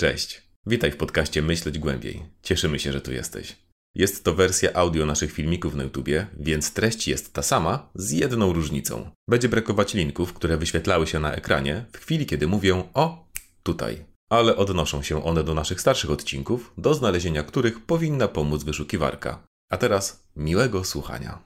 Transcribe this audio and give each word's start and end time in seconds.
Cześć. 0.00 0.42
Witaj 0.66 0.92
w 0.92 0.96
podcaście 0.96 1.42
Myśleć 1.42 1.78
Głębiej. 1.78 2.22
Cieszymy 2.42 2.78
się, 2.78 2.92
że 2.92 3.00
tu 3.00 3.12
jesteś. 3.12 3.56
Jest 3.94 4.24
to 4.24 4.34
wersja 4.34 4.72
audio 4.74 5.06
naszych 5.06 5.32
filmików 5.32 5.74
na 5.74 5.82
YouTubie, 5.82 6.26
więc 6.38 6.72
treść 6.72 7.08
jest 7.08 7.32
ta 7.32 7.42
sama, 7.42 7.90
z 7.94 8.10
jedną 8.10 8.52
różnicą. 8.52 9.10
Będzie 9.28 9.48
brakować 9.48 9.94
linków, 9.94 10.32
które 10.32 10.56
wyświetlały 10.56 11.06
się 11.06 11.20
na 11.20 11.34
ekranie 11.34 11.84
w 11.92 11.98
chwili, 11.98 12.26
kiedy 12.26 12.46
mówię 12.46 12.84
o 12.94 13.28
tutaj. 13.62 14.04
Ale 14.30 14.56
odnoszą 14.56 15.02
się 15.02 15.24
one 15.24 15.44
do 15.44 15.54
naszych 15.54 15.80
starszych 15.80 16.10
odcinków, 16.10 16.72
do 16.78 16.94
znalezienia 16.94 17.42
których 17.42 17.86
powinna 17.86 18.28
pomóc 18.28 18.64
wyszukiwarka. 18.64 19.46
A 19.70 19.76
teraz 19.76 20.28
miłego 20.36 20.84
słuchania. 20.84 21.42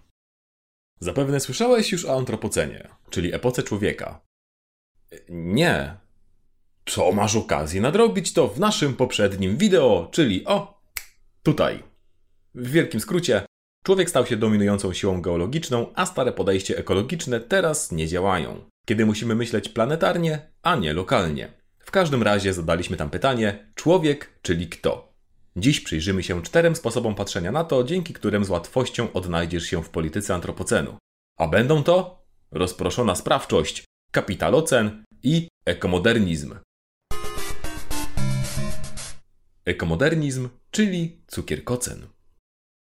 Zapewne 1.01 1.41
słyszałeś 1.41 1.93
już 1.93 2.05
o 2.05 2.17
antropocenie, 2.19 2.89
czyli 3.11 3.35
epoce 3.35 3.63
człowieka. 3.63 4.21
Nie. 5.29 6.04
Co 6.87 7.13
masz 7.13 7.37
okazję 7.37 7.81
nadrobić 7.81 8.33
to 8.33 8.49
w 8.49 8.61
naszym 8.61 8.95
poprzednim 8.95 9.57
wideo, 9.57 10.09
czyli 10.13 10.45
o 10.45 10.81
tutaj. 11.43 11.83
W 12.55 12.71
wielkim 12.71 13.01
skrócie, 13.01 13.47
człowiek 13.85 14.11
stał 14.11 14.27
się 14.27 14.37
dominującą 14.37 14.93
siłą 14.93 15.23
geologiczną, 15.23 15.93
a 15.95 16.07
stare 16.07 16.33
podejście 16.33 16.79
ekologiczne 16.79 17.41
teraz 17.41 17.93
nie 17.93 18.09
działają. 18.09 18.65
Kiedy 18.87 19.07
musimy 19.07 19.35
myśleć 19.35 19.69
planetarnie, 19.69 20.51
a 20.63 20.77
nie 20.77 20.93
lokalnie. 20.93 21.53
W 21.79 21.91
każdym 21.91 22.23
razie 22.23 22.53
zadaliśmy 22.53 22.97
tam 22.97 23.11
pytanie: 23.11 23.73
człowiek, 23.75 24.39
czyli 24.43 24.69
kto? 24.69 25.15
Dziś 25.57 25.81
przyjrzymy 25.81 26.23
się 26.23 26.43
czterem 26.43 26.77
sposobom 26.77 27.15
patrzenia 27.15 27.53
na 27.53 27.65
to, 27.65 27.85
dzięki 27.85 28.15
którym 28.15 28.45
z 28.45 28.51
łatwością 28.51 29.13
odnajdziesz 29.13 29.65
się 29.65 29.83
w 29.83 29.91
polityce 29.91 30.35
antropocenu. 30.35 30.97
A 31.39 31.49
będą 31.49 31.83
to 31.83 32.25
rozproszona 32.51 33.15
sprawczość, 33.15 33.85
kapitalocen 34.13 35.05
i 35.23 35.49
ekomodernizm. 35.67 36.55
Ekomodernizm, 39.67 40.49
czyli 40.71 41.23
cukierkocen. 41.27 42.07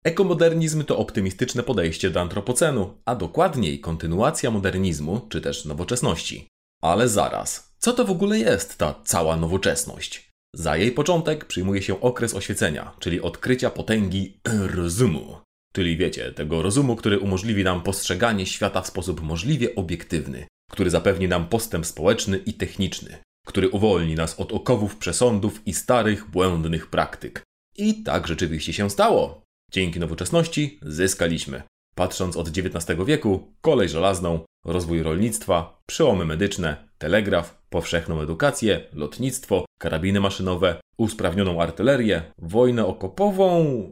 Ekomodernizm 0.05 0.83
to 0.83 0.97
optymistyczne 0.97 1.63
podejście 1.63 2.09
do 2.09 2.21
antropocenu, 2.21 2.97
a 3.05 3.15
dokładniej 3.15 3.79
kontynuacja 3.79 4.51
modernizmu 4.51 5.21
czy 5.29 5.41
też 5.41 5.65
nowoczesności. 5.65 6.47
Ale 6.81 7.09
zaraz, 7.09 7.73
co 7.77 7.93
to 7.93 8.05
w 8.05 8.11
ogóle 8.11 8.39
jest 8.39 8.77
ta 8.77 9.01
cała 9.05 9.37
nowoczesność? 9.37 10.29
Za 10.55 10.77
jej 10.77 10.91
początek 10.91 11.45
przyjmuje 11.45 11.81
się 11.81 12.01
okres 12.01 12.33
oświecenia, 12.33 12.95
czyli 12.99 13.21
odkrycia 13.21 13.69
potęgi 13.69 14.39
rozumu. 14.75 15.37
Czyli 15.73 15.97
wiecie, 15.97 16.31
tego 16.31 16.61
rozumu, 16.61 16.95
który 16.95 17.19
umożliwi 17.19 17.63
nam 17.63 17.83
postrzeganie 17.83 18.45
świata 18.45 18.81
w 18.81 18.87
sposób 18.87 19.21
możliwie 19.21 19.75
obiektywny, 19.75 20.47
który 20.71 20.89
zapewni 20.89 21.27
nam 21.27 21.47
postęp 21.47 21.85
społeczny 21.85 22.37
i 22.37 22.53
techniczny, 22.53 23.17
który 23.47 23.69
uwolni 23.69 24.15
nas 24.15 24.39
od 24.39 24.51
okowów 24.51 24.97
przesądów 24.97 25.67
i 25.67 25.73
starych, 25.73 26.29
błędnych 26.29 26.89
praktyk. 26.89 27.43
I 27.77 28.03
tak 28.03 28.27
rzeczywiście 28.27 28.73
się 28.73 28.89
stało. 28.89 29.41
Dzięki 29.71 29.99
nowoczesności 29.99 30.79
zyskaliśmy. 30.81 31.63
Patrząc 31.95 32.37
od 32.37 32.47
XIX 32.47 32.99
wieku, 33.05 33.53
kolej 33.61 33.89
żelazną, 33.89 34.39
rozwój 34.65 35.03
rolnictwa, 35.03 35.79
przełomy 35.85 36.25
medyczne, 36.25 36.89
telegraf, 36.97 37.61
powszechną 37.69 38.21
edukację, 38.21 38.81
lotnictwo, 38.93 39.65
karabiny 39.79 40.19
maszynowe, 40.19 40.81
usprawnioną 40.97 41.61
artylerię, 41.61 42.21
wojnę 42.37 42.85
okopową. 42.85 43.91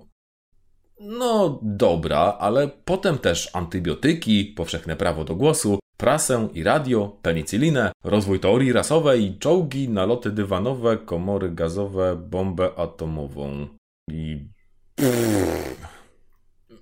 No 0.99 1.59
dobra, 1.61 2.19
ale 2.19 2.67
potem 2.85 3.17
też 3.17 3.49
antybiotyki, 3.53 4.45
powszechne 4.45 4.95
prawo 4.95 5.23
do 5.23 5.35
głosu, 5.35 5.79
prasę 6.01 6.47
i 6.53 6.63
radio, 6.63 7.17
penicylinę, 7.21 7.91
rozwój 8.03 8.39
teorii 8.39 8.73
rasowej, 8.73 9.37
czołgi, 9.39 9.89
naloty 9.89 10.31
dywanowe, 10.31 10.97
komory 10.97 11.51
gazowe, 11.51 12.15
bombę 12.15 12.69
atomową. 12.75 13.67
I. 14.11 14.47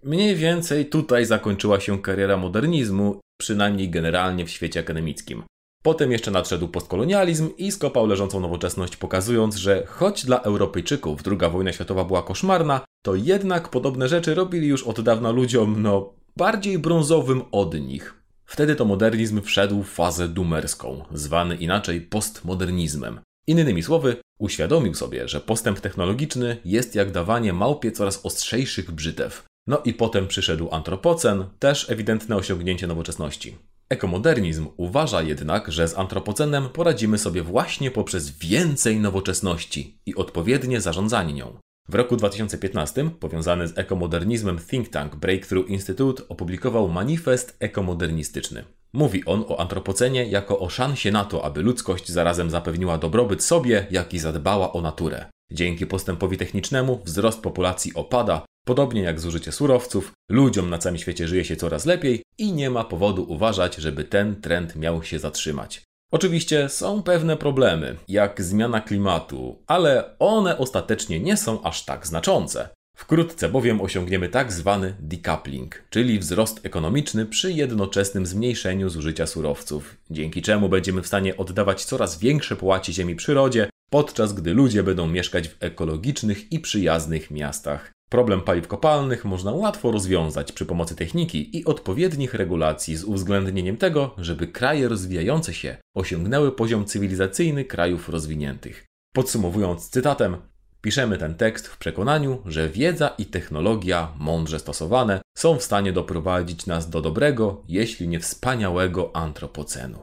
Mniej 0.03 0.35
więcej 0.35 0.85
tutaj 0.85 1.25
zakończyła 1.25 1.79
się 1.79 2.01
kariera 2.01 2.37
modernizmu, 2.37 3.19
przynajmniej 3.39 3.89
generalnie 3.89 4.45
w 4.45 4.49
świecie 4.49 4.79
akademickim. 4.79 5.43
Potem 5.83 6.11
jeszcze 6.11 6.31
nadszedł 6.31 6.67
postkolonializm 6.67 7.49
i 7.57 7.71
skopał 7.71 8.07
leżącą 8.07 8.39
nowoczesność, 8.39 8.97
pokazując, 8.97 9.55
że 9.55 9.85
choć 9.87 10.25
dla 10.25 10.41
Europejczyków 10.41 11.21
II 11.27 11.51
wojna 11.51 11.73
światowa 11.73 12.05
była 12.05 12.23
koszmarna, 12.23 12.81
to 13.05 13.15
jednak 13.15 13.69
podobne 13.69 14.07
rzeczy 14.07 14.35
robili 14.35 14.67
już 14.67 14.83
od 14.83 15.01
dawna 15.01 15.31
ludziom, 15.31 15.81
no, 15.81 16.13
bardziej 16.37 16.79
brązowym 16.79 17.41
od 17.51 17.73
nich. 17.73 18.18
Wtedy 18.49 18.75
to 18.75 18.85
modernizm 18.85 19.41
wszedł 19.41 19.83
w 19.83 19.89
fazę 19.89 20.27
dumerską, 20.27 21.05
zwany 21.13 21.55
inaczej 21.55 22.01
postmodernizmem. 22.01 23.19
Innymi 23.47 23.83
słowy, 23.83 24.15
uświadomił 24.39 24.93
sobie, 24.93 25.27
że 25.27 25.41
postęp 25.41 25.79
technologiczny 25.79 26.57
jest 26.65 26.95
jak 26.95 27.11
dawanie 27.11 27.53
małpie 27.53 27.91
coraz 27.91 28.25
ostrzejszych 28.25 28.91
brzytew. 28.91 29.43
No 29.67 29.81
i 29.85 29.93
potem 29.93 30.27
przyszedł 30.27 30.69
antropocen, 30.71 31.45
też 31.59 31.89
ewidentne 31.89 32.35
osiągnięcie 32.35 32.87
nowoczesności. 32.87 33.57
Ekomodernizm 33.89 34.67
uważa 34.77 35.21
jednak, 35.21 35.71
że 35.71 35.87
z 35.87 35.97
antropocenem 35.97 36.69
poradzimy 36.69 37.17
sobie 37.17 37.43
właśnie 37.43 37.91
poprzez 37.91 38.29
więcej 38.29 38.99
nowoczesności 38.99 39.97
i 40.05 40.15
odpowiednie 40.15 40.81
zarządzanie 40.81 41.33
nią. 41.33 41.57
W 41.89 41.95
roku 41.95 42.17
2015 42.17 43.09
powiązany 43.19 43.67
z 43.67 43.77
ekomodernizmem 43.77 44.59
think 44.59 44.89
tank 44.89 45.15
Breakthrough 45.15 45.69
Institute 45.69 46.23
opublikował 46.27 46.89
manifest 46.89 47.57
ekomodernistyczny. 47.59 48.63
Mówi 48.93 49.25
on 49.25 49.45
o 49.47 49.59
antropocenie 49.59 50.25
jako 50.25 50.59
o 50.59 50.69
szansie 50.69 51.11
na 51.11 51.25
to, 51.25 51.45
aby 51.45 51.61
ludzkość 51.61 52.09
zarazem 52.11 52.49
zapewniła 52.49 52.97
dobrobyt 52.97 53.43
sobie, 53.43 53.87
jak 53.91 54.13
i 54.13 54.19
zadbała 54.19 54.73
o 54.73 54.81
naturę. 54.81 55.25
Dzięki 55.51 55.87
postępowi 55.87 56.37
technicznemu 56.37 57.01
wzrost 57.05 57.41
populacji 57.41 57.91
opada, 57.93 58.45
podobnie 58.67 59.01
jak 59.01 59.19
zużycie 59.19 59.51
surowców, 59.51 60.11
ludziom 60.31 60.69
na 60.69 60.77
całym 60.77 60.97
świecie 60.97 61.27
żyje 61.27 61.45
się 61.45 61.55
coraz 61.55 61.85
lepiej 61.85 62.23
i 62.37 62.53
nie 62.53 62.69
ma 62.69 62.83
powodu 62.83 63.23
uważać, 63.23 63.75
żeby 63.75 64.03
ten 64.03 64.41
trend 64.41 64.75
miał 64.75 65.03
się 65.03 65.19
zatrzymać. 65.19 65.88
Oczywiście 66.11 66.69
są 66.69 67.03
pewne 67.03 67.37
problemy, 67.37 67.95
jak 68.07 68.41
zmiana 68.41 68.81
klimatu, 68.81 69.63
ale 69.67 70.17
one 70.19 70.57
ostatecznie 70.57 71.19
nie 71.19 71.37
są 71.37 71.63
aż 71.63 71.85
tak 71.85 72.07
znaczące. 72.07 72.69
Wkrótce 72.97 73.49
bowiem 73.49 73.81
osiągniemy 73.81 74.29
tak 74.29 74.53
zwany 74.53 74.95
decoupling, 74.99 75.83
czyli 75.89 76.19
wzrost 76.19 76.65
ekonomiczny 76.65 77.25
przy 77.25 77.51
jednoczesnym 77.51 78.25
zmniejszeniu 78.25 78.89
zużycia 78.89 79.27
surowców, 79.27 79.97
dzięki 80.09 80.41
czemu 80.41 80.69
będziemy 80.69 81.01
w 81.01 81.07
stanie 81.07 81.37
oddawać 81.37 81.85
coraz 81.85 82.19
większe 82.19 82.55
płaci 82.55 82.93
ziemi 82.93 83.15
przyrodzie, 83.15 83.69
podczas 83.89 84.33
gdy 84.33 84.53
ludzie 84.53 84.83
będą 84.83 85.07
mieszkać 85.07 85.47
w 85.47 85.63
ekologicznych 85.63 86.51
i 86.51 86.59
przyjaznych 86.59 87.31
miastach. 87.31 87.91
Problem 88.09 88.41
paliw 88.41 88.67
kopalnych 88.67 89.25
można 89.25 89.51
łatwo 89.51 89.91
rozwiązać 89.91 90.51
przy 90.51 90.65
pomocy 90.65 90.95
techniki 90.95 91.57
i 91.57 91.65
odpowiednich 91.65 92.33
regulacji 92.33 92.95
z 92.95 93.03
uwzględnieniem 93.03 93.77
tego, 93.77 94.15
żeby 94.17 94.47
kraje 94.47 94.87
rozwijające 94.87 95.53
się 95.53 95.77
osiągnęły 95.95 96.51
poziom 96.51 96.85
cywilizacyjny 96.85 97.65
krajów 97.65 98.09
rozwiniętych. 98.09 98.85
Podsumowując 99.13 99.89
cytatem, 99.89 100.37
piszemy 100.81 101.17
ten 101.17 101.35
tekst 101.35 101.67
w 101.67 101.77
przekonaniu, 101.77 102.41
że 102.45 102.69
wiedza 102.69 103.07
i 103.07 103.25
technologia 103.25 104.13
mądrze 104.19 104.59
stosowane 104.59 105.21
są 105.37 105.57
w 105.57 105.63
stanie 105.63 105.93
doprowadzić 105.93 106.65
nas 106.65 106.89
do 106.89 107.01
dobrego, 107.01 107.63
jeśli 107.67 108.07
nie 108.07 108.19
wspaniałego 108.19 109.15
antropocenu. 109.15 109.99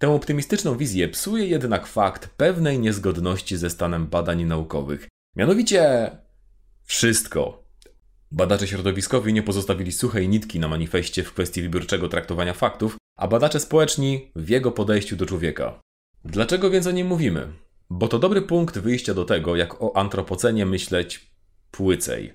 Tę 0.00 0.08
optymistyczną 0.10 0.76
wizję 0.76 1.08
psuje 1.08 1.46
jednak 1.46 1.86
fakt 1.86 2.28
pewnej 2.36 2.78
niezgodności 2.78 3.56
ze 3.56 3.70
stanem 3.70 4.06
badań 4.06 4.44
naukowych. 4.44 5.08
Mianowicie 5.36 6.10
wszystko. 6.90 7.64
Badacze 8.32 8.66
środowiskowi 8.66 9.32
nie 9.32 9.42
pozostawili 9.42 9.92
suchej 9.92 10.28
nitki 10.28 10.60
na 10.60 10.68
manifestie 10.68 11.24
w 11.24 11.32
kwestii 11.32 11.62
wybiórczego 11.62 12.08
traktowania 12.08 12.54
faktów, 12.54 12.96
a 13.18 13.28
badacze 13.28 13.60
społeczni 13.60 14.30
w 14.36 14.48
jego 14.48 14.72
podejściu 14.72 15.16
do 15.16 15.26
człowieka. 15.26 15.80
Dlaczego 16.24 16.70
więc 16.70 16.86
o 16.86 16.90
nim 16.90 17.06
mówimy? 17.06 17.52
Bo 17.90 18.08
to 18.08 18.18
dobry 18.18 18.42
punkt 18.42 18.78
wyjścia 18.78 19.14
do 19.14 19.24
tego, 19.24 19.56
jak 19.56 19.82
o 19.82 19.96
antropocenie 19.96 20.66
myśleć 20.66 21.30
płycej. 21.70 22.34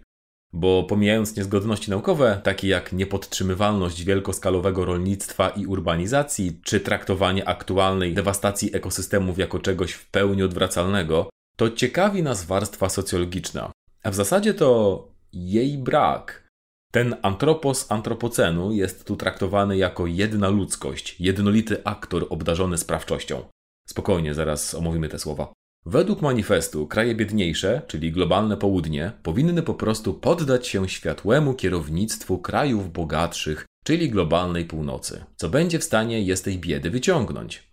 Bo 0.54 0.84
pomijając 0.84 1.36
niezgodności 1.36 1.92
naukowe, 1.92 2.42
takie 2.44 2.68
jak 2.68 2.94
niepodtrzymywalność 2.94 4.04
wielkoskalowego 4.04 4.86
rolnictwa 4.86 5.50
i 5.50 5.66
urbanizacji, 5.66 6.60
czy 6.64 6.80
traktowanie 6.80 7.48
aktualnej 7.48 8.14
dewastacji 8.14 8.76
ekosystemów 8.76 9.38
jako 9.38 9.60
czegoś 9.60 9.92
w 9.92 10.10
pełni 10.10 10.44
odwracalnego, 10.44 11.30
to 11.56 11.72
ciekawi 11.72 12.24
nas 12.24 12.46
warstwa 12.46 12.90
socjologiczna, 12.90 13.72
a 14.06 14.12
w 14.12 14.16
zasadzie 14.16 14.54
to 14.54 15.08
jej 15.34 15.78
brak. 15.78 16.48
Ten 16.92 17.16
antropos 17.22 17.92
antropocenu 17.92 18.72
jest 18.72 19.06
tu 19.06 19.16
traktowany 19.16 19.78
jako 19.78 20.08
jedna 20.08 20.50
ludzkość, 20.50 21.16
jednolity 21.20 21.84
aktor 21.84 22.28
obdarzony 22.30 22.78
sprawczością. 22.78 23.44
Spokojnie, 23.88 24.34
zaraz 24.34 24.76
omówimy 24.76 25.10
te 25.10 25.20
słowa. 25.20 25.54
Według 25.86 26.22
manifestu 26.22 26.88
kraje 26.88 27.16
biedniejsze, 27.16 27.82
czyli 27.88 28.12
globalne 28.12 28.58
południe, 28.58 29.12
powinny 29.24 29.64
po 29.64 29.74
prostu 29.74 30.14
poddać 30.14 30.68
się 30.68 30.90
światłemu 30.90 31.54
kierownictwu 31.54 32.38
krajów 32.38 32.92
bogatszych, 32.92 33.66
czyli 33.86 34.10
globalnej 34.10 34.66
północy, 34.66 35.26
co 35.36 35.50
będzie 35.50 35.80
w 35.80 35.84
stanie 35.84 36.22
je 36.22 36.38
z 36.38 36.42
tej 36.42 36.60
biedy 36.60 36.90
wyciągnąć. 36.90 37.64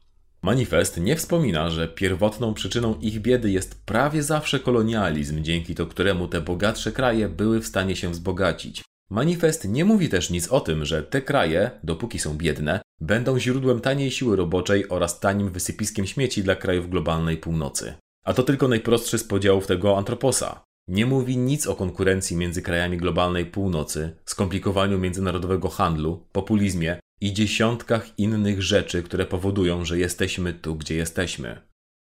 Manifest 0.44 1.00
nie 1.00 1.16
wspomina, 1.16 1.70
że 1.70 1.88
pierwotną 1.88 2.54
przyczyną 2.54 2.94
ich 3.00 3.20
biedy 3.20 3.50
jest 3.50 3.84
prawie 3.84 4.22
zawsze 4.22 4.60
kolonializm, 4.60 5.42
dzięki 5.42 5.74
to 5.74 5.86
któremu 5.86 6.28
te 6.28 6.40
bogatsze 6.40 6.92
kraje 6.92 7.28
były 7.28 7.60
w 7.60 7.66
stanie 7.66 7.96
się 7.96 8.10
wzbogacić. 8.10 8.82
Manifest 9.10 9.68
nie 9.68 9.84
mówi 9.84 10.08
też 10.08 10.30
nic 10.30 10.48
o 10.48 10.60
tym, 10.60 10.84
że 10.84 11.02
te 11.02 11.22
kraje, 11.22 11.70
dopóki 11.84 12.18
są 12.18 12.36
biedne, 12.36 12.80
będą 13.00 13.38
źródłem 13.38 13.80
taniej 13.80 14.10
siły 14.10 14.36
roboczej 14.36 14.88
oraz 14.88 15.20
tanim 15.20 15.50
wysypiskiem 15.50 16.06
śmieci 16.06 16.42
dla 16.42 16.56
krajów 16.56 16.90
globalnej 16.90 17.36
północy. 17.36 17.94
A 18.24 18.34
to 18.34 18.42
tylko 18.42 18.68
najprostszy 18.68 19.18
z 19.18 19.24
podziałów 19.24 19.66
tego 19.66 19.98
antroposa. 19.98 20.64
Nie 20.88 21.06
mówi 21.06 21.36
nic 21.36 21.66
o 21.66 21.74
konkurencji 21.74 22.36
między 22.36 22.62
krajami 22.62 22.98
globalnej 22.98 23.46
północy, 23.46 24.16
skomplikowaniu 24.24 24.98
międzynarodowego 24.98 25.68
handlu, 25.68 26.26
populizmie 26.32 27.00
i 27.22 27.32
dziesiątkach 27.32 28.18
innych 28.18 28.62
rzeczy, 28.62 29.02
które 29.02 29.26
powodują, 29.26 29.84
że 29.84 29.98
jesteśmy 29.98 30.52
tu, 30.52 30.76
gdzie 30.76 30.94
jesteśmy. 30.94 31.60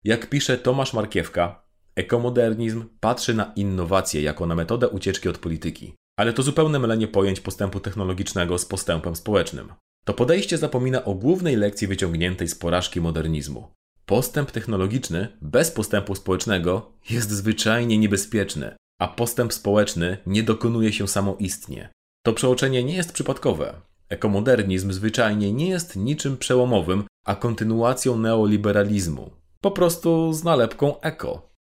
Jak 0.04 0.30
pisze 0.30 0.58
Tomasz 0.58 0.94
Markiewka, 0.94 1.66
ekomodernizm 1.96 2.86
patrzy 3.00 3.34
na 3.34 3.54
innowacje 3.56 4.22
jako 4.22 4.46
na 4.46 4.56
metodę 4.56 4.90
ucieczki 4.90 5.30
od 5.30 5.38
polityki. 5.38 5.94
Ale 6.20 6.34
to 6.34 6.44
zupełne 6.44 6.80
mylenie 6.80 7.08
pojęć 7.08 7.40
postępu 7.40 7.80
technologicznego 7.80 8.58
z 8.58 8.66
postępem 8.66 9.16
społecznym. 9.16 9.74
To 10.06 10.14
podejście 10.14 10.58
zapomina 10.58 11.04
o 11.04 11.14
głównej 11.14 11.56
lekcji 11.56 11.88
wyciągniętej 11.88 12.48
z 12.48 12.56
porażki 12.56 13.02
modernizmu. 13.02 13.72
Postęp 14.06 14.52
technologiczny 14.52 15.28
bez 15.42 15.72
postępu 15.72 16.16
społecznego 16.16 16.92
jest 17.10 17.30
zwyczajnie 17.30 17.98
niebezpieczny, 17.98 18.76
a 19.00 19.08
postęp 19.08 19.54
społeczny 19.54 20.18
nie 20.26 20.44
dokonuje 20.44 20.94
się 20.94 21.08
samoistnie. 21.08 21.90
To 22.26 22.34
przeoczenie 22.34 22.84
nie 22.84 22.96
jest 22.96 23.14
przypadkowe. 23.14 23.82
Ekomodernizm 24.10 24.92
zwyczajnie 24.92 25.54
nie 25.54 25.70
jest 25.70 25.96
niczym 25.96 26.38
przełomowym, 26.38 27.04
a 27.26 27.36
kontynuacją 27.36 28.18
neoliberalizmu. 28.18 29.32
Po 29.62 29.72
prostu 29.72 30.34
z 30.34 30.44
nalepką 30.44 31.02
eko. 31.02 31.56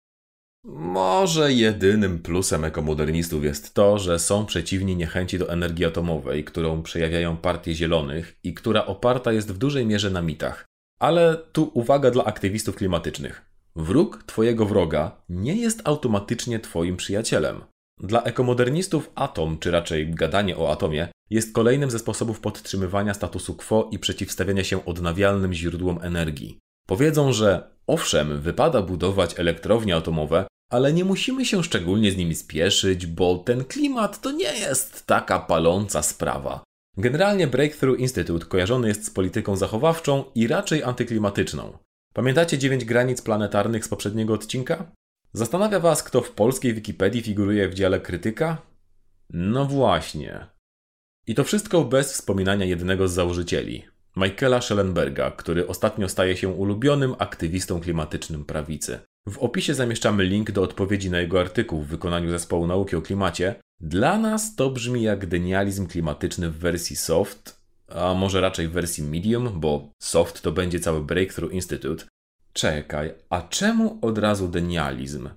Może 0.66 1.52
jedynym 1.52 2.18
plusem 2.18 2.64
ekomodernistów 2.64 3.44
jest 3.44 3.74
to, 3.74 3.98
że 3.98 4.18
są 4.18 4.46
przeciwni 4.46 4.96
niechęci 4.96 5.38
do 5.38 5.52
energii 5.52 5.84
atomowej, 5.84 6.44
którą 6.44 6.82
przejawiają 6.82 7.36
partie 7.36 7.74
zielonych 7.74 8.36
i 8.42 8.54
która 8.54 8.86
oparta 8.86 9.32
jest 9.32 9.52
w 9.52 9.58
dużej 9.58 9.86
mierze 9.86 10.10
na 10.10 10.22
mitach. 10.22 10.64
Ale 11.00 11.36
tu 11.52 11.70
uwaga 11.74 12.10
dla 12.10 12.24
aktywistów 12.24 12.76
klimatycznych. 12.76 13.42
Wróg 13.76 14.22
twojego 14.26 14.66
wroga 14.66 15.22
nie 15.28 15.56
jest 15.56 15.80
automatycznie 15.84 16.60
twoim 16.60 16.96
przyjacielem. 16.96 17.60
Dla 18.00 18.22
ekomodernistów 18.22 19.10
atom, 19.14 19.58
czy 19.58 19.70
raczej 19.70 20.10
gadanie 20.10 20.56
o 20.56 20.72
atomie, 20.72 21.08
jest 21.30 21.52
kolejnym 21.52 21.90
ze 21.90 21.98
sposobów 21.98 22.40
podtrzymywania 22.40 23.14
statusu 23.14 23.54
quo 23.54 23.88
i 23.92 23.98
przeciwstawiania 23.98 24.64
się 24.64 24.84
odnawialnym 24.84 25.52
źródłom 25.52 25.98
energii. 26.02 26.58
Powiedzą, 26.86 27.32
że 27.32 27.70
owszem, 27.86 28.40
wypada 28.40 28.82
budować 28.82 29.38
elektrownie 29.38 29.96
atomowe, 29.96 30.46
ale 30.70 30.92
nie 30.92 31.04
musimy 31.04 31.44
się 31.44 31.62
szczególnie 31.62 32.12
z 32.12 32.16
nimi 32.16 32.34
spieszyć, 32.34 33.06
bo 33.06 33.38
ten 33.38 33.64
klimat 33.64 34.20
to 34.20 34.32
nie 34.32 34.58
jest 34.58 35.06
taka 35.06 35.38
paląca 35.38 36.02
sprawa. 36.02 36.64
Generalnie 36.96 37.46
Breakthrough 37.46 38.00
Institute 38.00 38.46
kojarzony 38.46 38.88
jest 38.88 39.06
z 39.06 39.10
polityką 39.10 39.56
zachowawczą 39.56 40.24
i 40.34 40.46
raczej 40.46 40.82
antyklimatyczną. 40.82 41.78
Pamiętacie 42.14 42.58
dziewięć 42.58 42.84
granic 42.84 43.22
planetarnych 43.22 43.84
z 43.84 43.88
poprzedniego 43.88 44.34
odcinka? 44.34 44.92
Zastanawia 45.36 45.80
Was, 45.80 46.02
kto 46.02 46.20
w 46.20 46.30
polskiej 46.30 46.74
Wikipedii 46.74 47.22
figuruje 47.22 47.68
w 47.68 47.74
dziale 47.74 48.00
krytyka? 48.00 48.62
No 49.30 49.64
właśnie. 49.64 50.46
I 51.26 51.34
to 51.34 51.44
wszystko 51.44 51.84
bez 51.84 52.12
wspominania 52.12 52.64
jednego 52.64 53.08
z 53.08 53.12
założycieli, 53.12 53.84
Michaela 54.16 54.60
Schellenberga, 54.60 55.30
który 55.30 55.66
ostatnio 55.66 56.08
staje 56.08 56.36
się 56.36 56.48
ulubionym 56.48 57.14
aktywistą 57.18 57.80
klimatycznym 57.80 58.44
prawicy. 58.44 58.98
W 59.28 59.38
opisie 59.38 59.74
zamieszczamy 59.74 60.24
link 60.24 60.50
do 60.50 60.62
odpowiedzi 60.62 61.10
na 61.10 61.20
jego 61.20 61.40
artykuł 61.40 61.82
w 61.82 61.86
wykonaniu 61.86 62.30
zespołu 62.30 62.66
nauki 62.66 62.96
o 62.96 63.02
klimacie. 63.02 63.54
Dla 63.80 64.18
nas 64.18 64.54
to 64.54 64.70
brzmi 64.70 65.02
jak 65.02 65.26
denializm 65.26 65.86
klimatyczny 65.86 66.50
w 66.50 66.58
wersji 66.58 66.96
soft, 66.96 67.60
a 67.88 68.14
może 68.14 68.40
raczej 68.40 68.68
w 68.68 68.72
wersji 68.72 69.04
medium, 69.04 69.60
bo 69.60 69.88
soft 70.02 70.42
to 70.42 70.52
będzie 70.52 70.80
cały 70.80 71.02
Breakthrough 71.02 71.52
Institute. 71.52 72.04
Czekaj, 72.56 73.14
a 73.30 73.42
czemu 73.42 73.98
od 74.02 74.18
razu 74.18 74.48
denializm? 74.48 75.28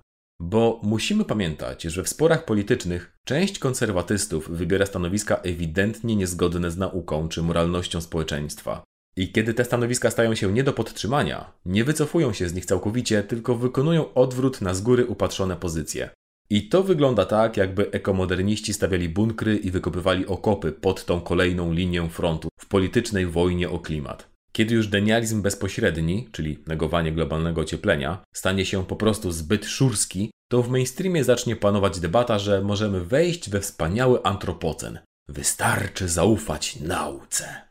Bo 0.42 0.82
musimy 0.84 1.26
pamiętać, 1.26 1.84
że 1.84 2.04
w 2.04 2.10
sporach 2.10 2.46
politycznych 2.46 3.18
część 3.26 3.60
konserwatystów 3.60 4.50
wybiera 4.50 4.86
stanowiska 4.86 5.36
ewidentnie 5.36 6.16
niezgodne 6.16 6.72
z 6.72 6.78
nauką 6.78 7.30
czy 7.30 7.44
moralnością 7.44 8.02
społeczeństwa. 8.02 8.84
I 9.18 9.32
kiedy 9.32 9.54
te 9.54 9.66
stanowiska 9.66 10.12
stają 10.12 10.36
się 10.36 10.54
nie 10.54 10.64
do 10.64 10.74
podtrzymania, 10.74 11.54
nie 11.66 11.84
wycofują 11.84 12.34
się 12.34 12.50
z 12.50 12.54
nich 12.54 12.66
całkowicie, 12.66 13.24
tylko 13.24 13.56
wykonują 13.56 14.14
odwrót 14.14 14.62
na 14.62 14.74
z 14.74 14.82
góry 14.82 15.06
upatrzone 15.06 15.56
pozycje. 15.56 16.10
I 16.50 16.70
to 16.70 16.84
wygląda 16.84 17.26
tak, 17.26 17.58
jakby 17.58 17.92
ekomoderniści 17.92 18.74
stawiali 18.74 19.10
bunkry 19.10 19.58
i 19.58 19.72
wykopywali 19.72 20.28
okopy 20.28 20.72
pod 20.72 21.06
tą 21.06 21.22
kolejną 21.22 21.74
linię 21.74 22.10
frontu 22.10 22.50
w 22.60 22.66
politycznej 22.66 23.26
wojnie 23.26 23.70
o 23.70 23.80
klimat. 23.80 24.37
Kiedy 24.58 24.76
już 24.76 24.88
denializm 24.88 25.42
bezpośredni, 25.42 26.30
czyli 26.32 26.64
negowanie 26.68 27.12
globalnego 27.12 27.62
ocieplenia, 27.62 28.24
stanie 28.36 28.66
się 28.66 28.86
po 28.86 28.96
prostu 28.96 29.32
zbyt 29.32 29.66
szurski, 29.66 30.32
to 30.52 30.64
w 30.64 30.70
mainstreamie 30.70 31.24
zacznie 31.24 31.56
panować 31.56 32.00
debata, 32.00 32.40
że 32.40 32.62
możemy 32.62 33.06
wejść 33.06 33.50
we 33.50 33.62
wspaniały 33.62 34.24
antropocen. 34.24 35.00
Wystarczy 35.28 36.10
zaufać 36.10 36.80
nauce. 36.80 37.62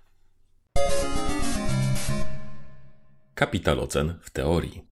Kapitalocen 3.35 4.15
w 4.23 4.31
teorii. 4.31 4.85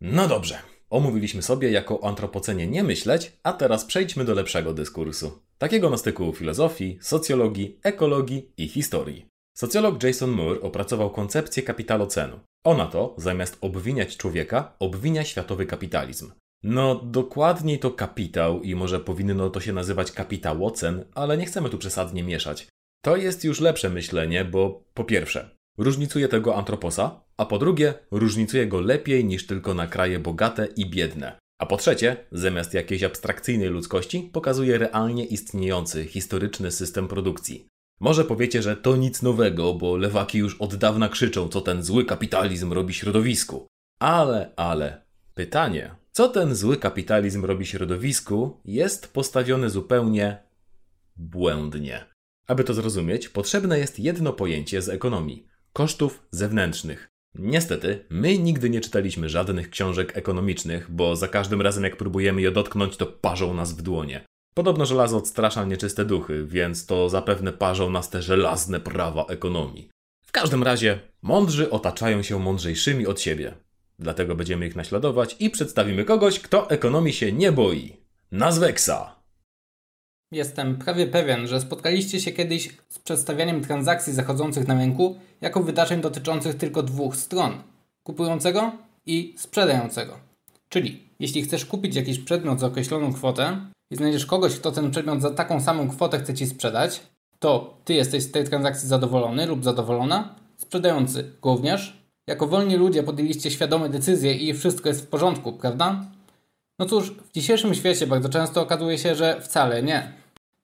No 0.00 0.28
dobrze, 0.28 0.58
omówiliśmy 0.90 1.42
sobie 1.42 1.70
jako 1.70 2.00
o 2.00 2.08
antropocenie 2.08 2.66
nie 2.66 2.84
myśleć, 2.84 3.32
a 3.42 3.52
teraz 3.52 3.84
przejdźmy 3.84 4.24
do 4.24 4.34
lepszego 4.34 4.74
dyskursu. 4.74 5.42
Takiego 5.58 5.90
na 5.90 5.96
styku 5.96 6.32
filozofii, 6.32 6.98
socjologii, 7.00 7.78
ekologii 7.82 8.52
i 8.56 8.68
historii. 8.68 9.29
Socjolog 9.56 10.02
Jason 10.02 10.30
Moore 10.30 10.60
opracował 10.60 11.10
koncepcję 11.10 11.62
kapitalocenu. 11.62 12.40
Ona 12.64 12.86
to, 12.86 13.14
zamiast 13.18 13.58
obwiniać 13.60 14.16
człowieka, 14.16 14.72
obwinia 14.78 15.24
światowy 15.24 15.66
kapitalizm. 15.66 16.32
No, 16.62 16.94
dokładniej 16.94 17.78
to 17.78 17.90
kapitał 17.90 18.62
i 18.62 18.74
może 18.74 19.00
powinno 19.00 19.50
to 19.50 19.60
się 19.60 19.72
nazywać 19.72 20.12
kapitałocen, 20.12 21.04
ale 21.14 21.36
nie 21.36 21.46
chcemy 21.46 21.70
tu 21.70 21.78
przesadnie 21.78 22.22
mieszać. 22.22 22.66
To 23.04 23.16
jest 23.16 23.44
już 23.44 23.60
lepsze 23.60 23.90
myślenie, 23.90 24.44
bo 24.44 24.84
po 24.94 25.04
pierwsze, 25.04 25.50
różnicuje 25.78 26.28
tego 26.28 26.56
antroposa, 26.56 27.20
a 27.36 27.46
po 27.46 27.58
drugie, 27.58 27.94
różnicuje 28.10 28.66
go 28.66 28.80
lepiej 28.80 29.24
niż 29.24 29.46
tylko 29.46 29.74
na 29.74 29.86
kraje 29.86 30.18
bogate 30.18 30.68
i 30.76 30.90
biedne. 30.90 31.38
A 31.60 31.66
po 31.66 31.76
trzecie, 31.76 32.16
zamiast 32.32 32.74
jakiejś 32.74 33.02
abstrakcyjnej 33.02 33.68
ludzkości, 33.68 34.30
pokazuje 34.32 34.78
realnie 34.78 35.24
istniejący 35.24 36.06
historyczny 36.06 36.70
system 36.70 37.08
produkcji. 37.08 37.66
Może 38.00 38.24
powiecie, 38.24 38.62
że 38.62 38.76
to 38.76 38.96
nic 38.96 39.22
nowego, 39.22 39.74
bo 39.74 39.96
lewaki 39.96 40.38
już 40.38 40.56
od 40.56 40.76
dawna 40.76 41.08
krzyczą, 41.08 41.48
co 41.48 41.60
ten 41.60 41.82
zły 41.82 42.04
kapitalizm 42.04 42.72
robi 42.72 42.94
środowisku. 42.94 43.66
Ale, 43.98 44.52
ale, 44.56 45.02
pytanie, 45.34 45.94
co 46.12 46.28
ten 46.28 46.54
zły 46.54 46.76
kapitalizm 46.76 47.44
robi 47.44 47.66
środowisku, 47.66 48.60
jest 48.64 49.12
postawione 49.12 49.70
zupełnie 49.70 50.42
błędnie. 51.16 52.04
Aby 52.46 52.64
to 52.64 52.74
zrozumieć, 52.74 53.28
potrzebne 53.28 53.78
jest 53.78 53.98
jedno 53.98 54.32
pojęcie 54.32 54.82
z 54.82 54.88
ekonomii 54.88 55.46
kosztów 55.72 56.26
zewnętrznych. 56.30 57.08
Niestety, 57.34 58.04
my 58.10 58.38
nigdy 58.38 58.70
nie 58.70 58.80
czytaliśmy 58.80 59.28
żadnych 59.28 59.70
książek 59.70 60.16
ekonomicznych, 60.16 60.90
bo 60.90 61.16
za 61.16 61.28
każdym 61.28 61.62
razem 61.62 61.84
jak 61.84 61.96
próbujemy 61.96 62.42
je 62.42 62.50
dotknąć, 62.50 62.96
to 62.96 63.06
parzą 63.06 63.54
nas 63.54 63.72
w 63.72 63.82
dłonie. 63.82 64.24
Podobno 64.60 64.86
żelazo 64.86 65.16
odstrasza 65.16 65.64
nieczyste 65.64 66.04
duchy, 66.04 66.44
więc 66.46 66.86
to 66.86 67.08
zapewne 67.08 67.52
parzą 67.52 67.90
nas 67.90 68.10
te 68.10 68.22
żelazne 68.22 68.80
prawa 68.80 69.24
ekonomii. 69.26 69.88
W 70.26 70.32
każdym 70.32 70.62
razie, 70.62 71.00
mądrzy 71.22 71.70
otaczają 71.70 72.22
się 72.22 72.38
mądrzejszymi 72.38 73.06
od 73.06 73.20
siebie. 73.20 73.54
Dlatego 73.98 74.34
będziemy 74.34 74.66
ich 74.66 74.76
naśladować 74.76 75.36
i 75.38 75.50
przedstawimy 75.50 76.04
kogoś, 76.04 76.40
kto 76.40 76.70
ekonomii 76.70 77.12
się 77.12 77.32
nie 77.32 77.52
boi. 77.52 77.96
Nazweksa! 78.32 79.16
Jestem 80.32 80.76
prawie 80.76 81.06
pewien, 81.06 81.46
że 81.46 81.60
spotkaliście 81.60 82.20
się 82.20 82.32
kiedyś 82.32 82.76
z 82.88 82.98
przedstawianiem 82.98 83.64
transakcji 83.64 84.12
zachodzących 84.12 84.68
na 84.68 84.74
rynku 84.74 85.18
jako 85.40 85.62
wydarzeń 85.62 86.00
dotyczących 86.00 86.54
tylko 86.54 86.82
dwóch 86.82 87.16
stron 87.16 87.62
kupującego 88.02 88.72
i 89.06 89.34
sprzedającego. 89.38 90.18
Czyli, 90.68 91.02
jeśli 91.20 91.42
chcesz 91.42 91.64
kupić 91.64 91.96
jakiś 91.96 92.18
przedmiot 92.18 92.60
za 92.60 92.66
określoną 92.66 93.12
kwotę 93.12 93.70
i 93.90 93.96
znajdziesz 93.96 94.26
kogoś, 94.26 94.56
kto 94.56 94.72
ten 94.72 94.90
przedmiot 94.90 95.22
za 95.22 95.30
taką 95.30 95.60
samą 95.60 95.88
kwotę 95.88 96.18
chce 96.18 96.34
ci 96.34 96.46
sprzedać, 96.46 97.00
to 97.38 97.74
ty 97.84 97.94
jesteś 97.94 98.22
z 98.22 98.30
tej 98.30 98.44
transakcji 98.44 98.88
zadowolony 98.88 99.46
lub 99.46 99.64
zadowolona, 99.64 100.34
sprzedający 100.56 101.32
również. 101.44 102.00
Jako 102.26 102.46
wolni 102.46 102.76
ludzie 102.76 103.02
podjęliście 103.02 103.50
świadome 103.50 103.88
decyzje 103.88 104.34
i 104.34 104.54
wszystko 104.54 104.88
jest 104.88 105.02
w 105.02 105.08
porządku, 105.08 105.52
prawda? 105.52 106.04
No 106.78 106.86
cóż, 106.86 107.10
w 107.10 107.32
dzisiejszym 107.32 107.74
świecie 107.74 108.06
bardzo 108.06 108.28
często 108.28 108.62
okazuje 108.62 108.98
się, 108.98 109.14
że 109.14 109.40
wcale 109.40 109.82
nie. 109.82 110.12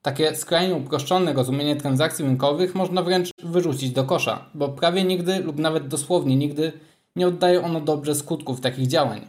Takie 0.01 0.35
skrajnie 0.35 0.75
uproszczone 0.75 1.33
rozumienie 1.33 1.75
transakcji 1.75 2.25
rynkowych 2.25 2.75
można 2.75 3.03
wręcz 3.03 3.29
wyrzucić 3.43 3.91
do 3.91 4.03
kosza, 4.03 4.45
bo 4.53 4.69
prawie 4.69 5.03
nigdy 5.03 5.39
lub 5.39 5.59
nawet 5.59 5.87
dosłownie 5.87 6.35
nigdy 6.35 6.71
nie 7.15 7.27
oddaje 7.27 7.63
ono 7.63 7.81
dobrze 7.81 8.15
skutków 8.15 8.61
takich 8.61 8.87
działań. 8.87 9.21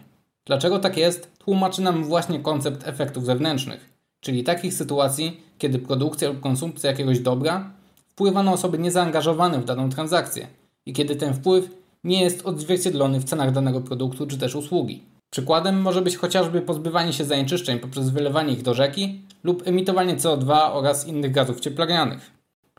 Dlaczego 0.45 0.79
tak 0.79 0.97
jest, 0.97 1.39
tłumaczy 1.39 1.83
nam 1.83 2.05
właśnie 2.05 2.41
koncept 2.41 2.89
efektów 2.89 3.25
zewnętrznych, 3.25 3.88
czyli 4.21 4.45
takich 4.45 4.75
sytuacji, 4.75 5.41
kiedy 5.59 5.79
produkcja 5.79 6.29
lub 6.29 6.41
konsumpcja 6.41 6.91
jakiegoś 6.91 7.21
dobra 7.21 7.71
wpływa 8.09 8.43
na 8.43 8.53
osoby 8.53 8.79
niezaangażowane 8.79 9.61
w 9.61 9.65
daną 9.65 9.91
transakcję 9.91 10.47
i 10.87 10.93
kiedy 10.93 11.17
ten 11.17 11.35
wpływ 11.35 11.71
nie 12.05 12.23
jest 12.23 12.47
odzwierciedlony 12.47 13.21
w 13.21 13.25
cenach 13.25 13.53
danego 13.53 13.81
produktu 13.81 14.27
czy 14.27 14.39
też 14.39 14.55
usługi. 14.55 15.03
Przykładem 15.31 15.81
może 15.81 16.03
być 16.03 16.17
chociażby 16.17 16.61
pozbywanie 16.61 17.13
się 17.13 17.25
zanieczyszczeń 17.25 17.79
poprzez 17.79 18.11
wylewanie 18.11 18.53
ich 18.53 18.63
do 18.63 18.75
rzeki 18.75 19.23
lub 19.45 19.69
emitowanie 19.69 20.17
CO2 20.17 20.71
oraz 20.73 21.07
innych 21.07 21.33
gazów 21.33 21.61
cieplarnianych. 21.61 22.31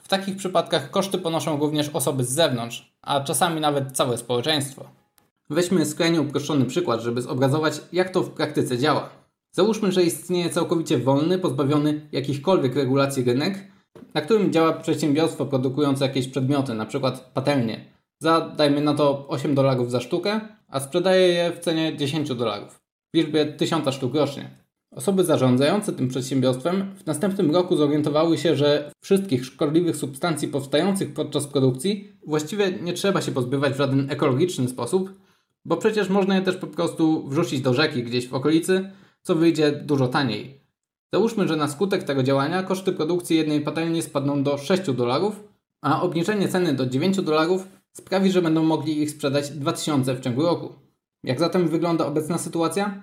W 0.01 0.08
takich 0.08 0.38
przypadkach 0.38 0.91
koszty 0.91 1.17
ponoszą 1.17 1.60
również 1.60 1.89
osoby 1.89 2.24
z 2.24 2.29
zewnątrz, 2.29 2.93
a 3.01 3.22
czasami 3.22 3.62
nawet 3.62 3.91
całe 3.91 4.17
społeczeństwo. 4.17 4.86
Weźmy 5.50 5.86
skrajnie 5.86 6.22
uproszczony 6.22 6.65
przykład, 6.65 7.01
żeby 7.01 7.22
zobrazować, 7.22 7.81
jak 7.91 8.10
to 8.10 8.24
w 8.24 8.29
praktyce 8.29 8.77
działa. 8.77 9.10
Załóżmy, 9.51 9.91
że 9.91 10.03
istnieje 10.03 10.50
całkowicie 10.50 10.98
wolny, 10.98 11.38
pozbawiony 11.38 12.08
jakichkolwiek 12.12 12.75
regulacji 12.75 13.24
rynek, 13.24 13.68
na 14.13 14.22
którym 14.22 14.53
działa 14.53 14.74
przedsiębiorstwo 14.74 15.46
produkujące 15.46 16.06
jakieś 16.06 16.27
przedmioty, 16.27 16.72
np. 16.72 17.12
patelnie, 17.34 17.86
za 18.20 18.41
dajmy 18.58 18.82
na 18.82 18.94
to 18.94 19.27
8 19.27 19.56
dolarów 19.56 19.91
za 19.91 20.00
sztukę, 20.01 20.41
a 20.68 20.79
sprzedaje 20.79 21.27
je 21.27 21.51
w 21.51 21.60
cenie 21.60 21.98
10 21.98 22.29
dolarów, 22.29 22.79
w 23.13 23.18
liczbie 23.18 23.46
1000 23.46 23.96
sztuk 23.96 24.15
rocznie. 24.15 24.50
Osoby 24.91 25.24
zarządzające 25.24 25.94
tym 25.94 26.08
przedsiębiorstwem 26.08 26.96
w 26.96 27.06
następnym 27.06 27.51
roku 27.51 27.75
zorientowały 27.75 28.38
się, 28.38 28.56
że 28.56 28.91
wszystkich 29.01 29.46
szkodliwych 29.46 29.96
substancji 29.96 30.48
powstających 30.48 31.13
podczas 31.13 31.48
produkcji 31.48 32.12
właściwie 32.27 32.72
nie 32.72 32.94
trzeba 32.94 33.22
się 33.22 33.32
pozbywać 33.32 33.74
w 33.74 33.77
żaden 33.77 34.12
ekologiczny 34.12 34.68
sposób, 34.68 35.13
bo 35.65 35.77
przecież 35.77 36.10
można 36.10 36.36
je 36.36 36.41
też 36.41 36.56
po 36.56 36.68
prostu 36.68 37.27
wrzucić 37.27 37.62
do 37.62 37.74
rzeki 37.74 38.03
gdzieś 38.03 38.27
w 38.27 38.34
okolicy, 38.34 38.91
co 39.29 39.36
wyjdzie 39.36 39.71
dużo 39.71 40.07
taniej. 40.07 40.59
Załóżmy, 41.13 41.48
że 41.48 41.55
na 41.55 41.67
skutek 41.67 42.03
tego 42.03 42.24
działania 42.24 42.63
koszty 42.63 42.91
produkcji 42.93 43.38
jednej 43.38 43.62
patelni 43.62 44.01
spadną 44.01 44.43
do 44.43 44.57
6 44.57 44.91
dolarów, 44.91 45.43
a 45.81 46.01
obniżenie 46.01 46.48
ceny 46.48 46.74
do 46.74 46.86
9 46.86 47.21
dolarów 47.21 47.67
sprawi, 47.93 48.31
że 48.31 48.41
będą 48.41 48.63
mogli 48.63 49.01
ich 49.01 49.12
sprzedać 49.12 49.50
2000 49.50 50.15
w 50.15 50.19
ciągu 50.19 50.41
roku. 50.41 50.74
Jak 51.24 51.39
zatem 51.39 51.67
wygląda 51.67 52.05
obecna 52.05 52.38
sytuacja? 52.38 53.01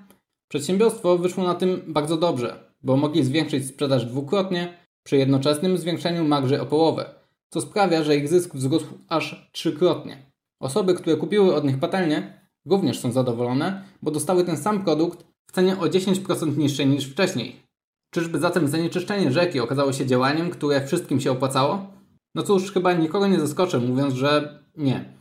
Przedsiębiorstwo 0.49 1.18
wyszło 1.18 1.45
na 1.45 1.54
tym 1.54 1.83
bardzo 1.87 2.16
dobrze, 2.16 2.61
bo 2.83 2.97
mogli 2.97 3.25
zwiększyć 3.25 3.66
sprzedaż 3.66 4.06
dwukrotnie 4.06 4.78
przy 5.02 5.16
jednoczesnym 5.16 5.78
zwiększeniu 5.78 6.25
marży 6.25 6.61
o 6.61 6.66
połowę, 6.66 7.11
co 7.50 7.61
sprawia, 7.61 8.02
że 8.02 8.16
ich 8.16 8.28
zysk 8.28 8.54
wzrósł 8.54 8.99
aż 9.09 9.50
trzykrotnie. 9.52 10.33
Osoby, 10.61 10.95
które 10.95 11.16
kupiły 11.16 11.54
od 11.54 11.64
nich 11.64 11.78
patelnię, 11.78 12.40
również 12.64 13.00
są 13.00 13.12
zadowolone, 13.12 13.85
bo 14.02 14.11
dostały 14.11 14.45
ten 14.45 14.56
sam 14.56 14.85
produkt 14.85 15.36
w 15.50 15.53
cenie 15.53 15.79
o 15.79 15.83
10% 15.83 16.57
niższej 16.57 16.87
niż 16.87 17.05
wcześniej. 17.05 17.67
Czyżby 18.15 18.38
zatem 18.38 18.69
zanieczyszczenie 18.69 19.33
rzeki 19.33 19.61
okazało 19.61 19.93
się 19.93 20.07
działaniem, 20.07 20.50
które 20.50 20.87
wszystkim 20.87 21.21
się 21.21 21.33
opłacało? 21.33 21.87
No 22.35 22.43
cóż, 22.43 22.73
chyba 22.73 22.93
nikogo 22.93 23.26
nie 23.26 23.41
zaskoczę, 23.41 23.79
mówiąc, 23.79 24.15
że 24.15 24.62
nie. 24.76 25.17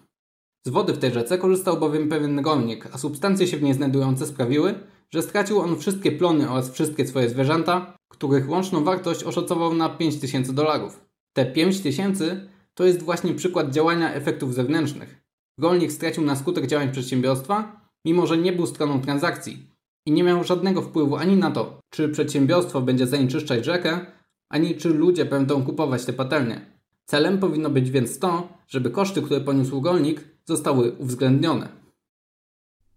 Z 0.65 0.69
wody 0.69 0.93
w 0.93 0.97
tej 0.97 1.13
rzece 1.13 1.37
korzystał 1.37 1.79
bowiem 1.79 2.09
pewien 2.09 2.45
rolnik, 2.45 2.87
a 2.93 2.97
substancje 2.97 3.47
się 3.47 3.57
w 3.57 3.63
niej 3.63 3.73
znajdujące 3.73 4.25
sprawiły, 4.25 4.79
że 5.13 5.21
stracił 5.21 5.59
on 5.59 5.79
wszystkie 5.79 6.11
plony 6.11 6.49
oraz 6.49 6.71
wszystkie 6.71 7.07
swoje 7.07 7.29
zwierzęta, 7.29 7.97
których 8.11 8.49
łączną 8.49 8.83
wartość 8.83 9.23
oszacował 9.23 9.73
na 9.73 9.89
5000 9.89 10.53
dolarów. 10.53 11.05
Te 11.33 11.45
5000 11.45 12.47
to 12.73 12.85
jest 12.85 13.01
właśnie 13.01 13.33
przykład 13.33 13.71
działania 13.71 14.13
efektów 14.13 14.53
zewnętrznych. 14.53 15.21
Rolnik 15.59 15.91
stracił 15.91 16.23
na 16.23 16.35
skutek 16.35 16.67
działań 16.67 16.91
przedsiębiorstwa, 16.91 17.81
mimo 18.05 18.27
że 18.27 18.37
nie 18.37 18.53
był 18.53 18.65
stroną 18.65 19.01
transakcji 19.01 19.74
i 20.05 20.11
nie 20.11 20.23
miał 20.23 20.43
żadnego 20.43 20.81
wpływu 20.81 21.15
ani 21.15 21.37
na 21.37 21.51
to, 21.51 21.79
czy 21.89 22.09
przedsiębiorstwo 22.09 22.81
będzie 22.81 23.07
zanieczyszczać 23.07 23.65
rzekę, 23.65 24.05
ani 24.49 24.75
czy 24.75 24.89
ludzie 24.89 25.25
będą 25.25 25.65
kupować 25.65 26.05
te 26.05 26.13
patelnie. 26.13 26.79
Celem 27.05 27.39
powinno 27.39 27.69
być 27.69 27.91
więc 27.91 28.19
to, 28.19 28.47
żeby 28.67 28.89
koszty, 28.89 29.21
które 29.21 29.41
poniósł 29.41 29.83
rolnik, 29.83 30.27
zostały 30.45 30.91
uwzględnione. 30.91 31.69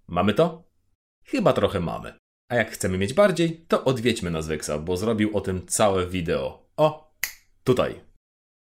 Mamy 0.08 0.34
to? 0.34 0.64
Chyba 1.24 1.52
trochę 1.52 1.80
mamy. 1.80 2.12
A 2.50 2.54
jak 2.54 2.70
chcemy 2.70 2.98
mieć 2.98 3.14
bardziej, 3.14 3.64
to 3.68 3.84
odwiedźmy 3.84 4.30
na 4.30 4.42
Zwyxa, 4.42 4.78
bo 4.84 4.96
zrobił 4.96 5.36
o 5.36 5.40
tym 5.40 5.66
całe 5.66 6.06
wideo. 6.06 6.68
O, 6.76 7.14
tutaj. 7.64 8.00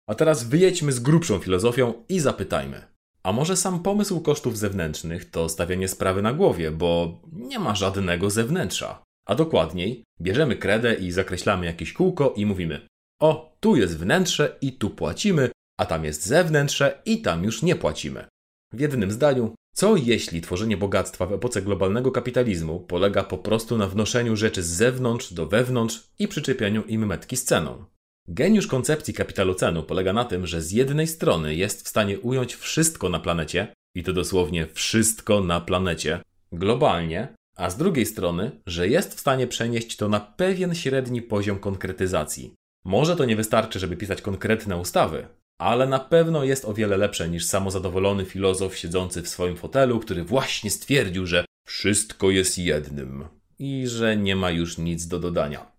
A 0.07 0.15
teraz 0.15 0.43
wyjedźmy 0.43 0.91
z 0.91 0.99
grubszą 0.99 1.39
filozofią 1.39 1.93
i 2.09 2.19
zapytajmy. 2.19 2.96
A 3.27 3.31
może 3.31 3.57
sam 3.57 3.83
pomysł 3.83 4.21
kosztów 4.21 4.57
zewnętrznych 4.57 5.29
to 5.29 5.49
stawianie 5.49 5.87
sprawy 5.87 6.21
na 6.21 6.33
głowie, 6.33 6.71
bo 6.71 7.21
nie 7.31 7.59
ma 7.59 7.75
żadnego 7.75 8.29
zewnętrza. 8.29 9.03
A 9.27 9.35
dokładniej, 9.35 10.03
bierzemy 10.21 10.55
kredę 10.55 10.93
i 10.93 11.11
zakreślamy 11.11 11.65
jakieś 11.65 11.93
kółko 11.93 12.33
i 12.37 12.45
mówimy: 12.45 12.87
O, 13.21 13.55
tu 13.59 13.75
jest 13.75 13.97
wnętrze 13.97 14.57
i 14.61 14.73
tu 14.73 14.89
płacimy, 14.89 15.49
a 15.79 15.85
tam 15.85 16.05
jest 16.05 16.25
zewnętrze 16.25 17.01
i 17.05 17.21
tam 17.21 17.43
już 17.43 17.61
nie 17.61 17.75
płacimy. 17.75 18.25
W 18.73 18.79
jednym 18.79 19.11
zdaniu, 19.11 19.55
co 19.75 19.95
jeśli 19.95 20.41
tworzenie 20.41 20.77
bogactwa 20.77 21.25
w 21.25 21.33
epoce 21.33 21.61
globalnego 21.61 22.11
kapitalizmu 22.11 22.79
polega 22.79 23.23
po 23.23 23.37
prostu 23.37 23.77
na 23.77 23.87
wnoszeniu 23.87 24.35
rzeczy 24.35 24.63
z 24.63 24.67
zewnątrz 24.67 25.33
do 25.33 25.45
wewnątrz 25.45 26.03
i 26.19 26.27
przyczepianiu 26.27 26.83
im 26.83 27.05
metki 27.05 27.37
z 27.37 27.43
ceną? 27.43 27.85
Geniusz 28.29 28.67
koncepcji 28.67 29.13
kapitalocenu 29.13 29.83
polega 29.83 30.13
na 30.13 30.25
tym, 30.25 30.47
że 30.47 30.61
z 30.61 30.71
jednej 30.71 31.07
strony 31.07 31.55
jest 31.55 31.85
w 31.85 31.87
stanie 31.87 32.19
ująć 32.19 32.55
wszystko 32.55 33.09
na 33.09 33.19
planecie, 33.19 33.67
i 33.95 34.03
to 34.03 34.13
dosłownie 34.13 34.67
wszystko 34.73 35.41
na 35.41 35.61
planecie, 35.61 36.19
globalnie, 36.51 37.27
a 37.57 37.69
z 37.69 37.77
drugiej 37.77 38.05
strony, 38.05 38.51
że 38.65 38.87
jest 38.87 39.15
w 39.15 39.19
stanie 39.19 39.47
przenieść 39.47 39.95
to 39.95 40.09
na 40.09 40.19
pewien 40.19 40.75
średni 40.75 41.21
poziom 41.21 41.59
konkretyzacji. 41.59 42.53
Może 42.85 43.15
to 43.15 43.25
nie 43.25 43.35
wystarczy, 43.35 43.79
żeby 43.79 43.97
pisać 43.97 44.21
konkretne 44.21 44.77
ustawy, 44.77 45.27
ale 45.59 45.87
na 45.87 45.99
pewno 45.99 46.43
jest 46.43 46.65
o 46.65 46.73
wiele 46.73 46.97
lepsze 46.97 47.29
niż 47.29 47.45
samozadowolony 47.45 48.25
filozof 48.25 48.77
siedzący 48.77 49.21
w 49.21 49.29
swoim 49.29 49.57
fotelu, 49.57 49.99
który 49.99 50.23
właśnie 50.23 50.71
stwierdził, 50.71 51.25
że 51.25 51.45
wszystko 51.67 52.31
jest 52.31 52.57
jednym 52.57 53.25
i 53.59 53.87
że 53.87 54.17
nie 54.17 54.35
ma 54.35 54.51
już 54.51 54.77
nic 54.77 55.07
do 55.07 55.19
dodania. 55.19 55.76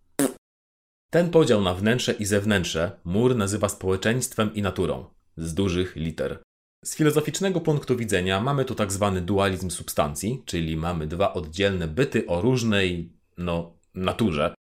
Ten 1.10 1.30
podział 1.30 1.62
na 1.62 1.74
wnętrze 1.74 2.12
i 2.12 2.24
zewnętrze 2.24 3.00
Mur 3.04 3.36
nazywa 3.36 3.68
społeczeństwem 3.68 4.54
i 4.54 4.62
naturą, 4.62 5.04
z 5.36 5.54
dużych 5.54 5.96
liter. 5.96 6.42
Z 6.84 6.96
filozoficznego 6.96 7.60
punktu 7.60 7.96
widzenia 7.96 8.40
mamy 8.40 8.64
tu 8.64 8.74
tak 8.74 8.92
zwany 8.92 9.20
dualizm 9.20 9.70
substancji, 9.70 10.42
czyli 10.44 10.76
mamy 10.76 11.06
dwa 11.06 11.32
oddzielne 11.32 11.88
byty 11.88 12.26
o 12.26 12.40
różnej, 12.40 13.12
no, 13.38 13.78
naturze. 13.94 14.54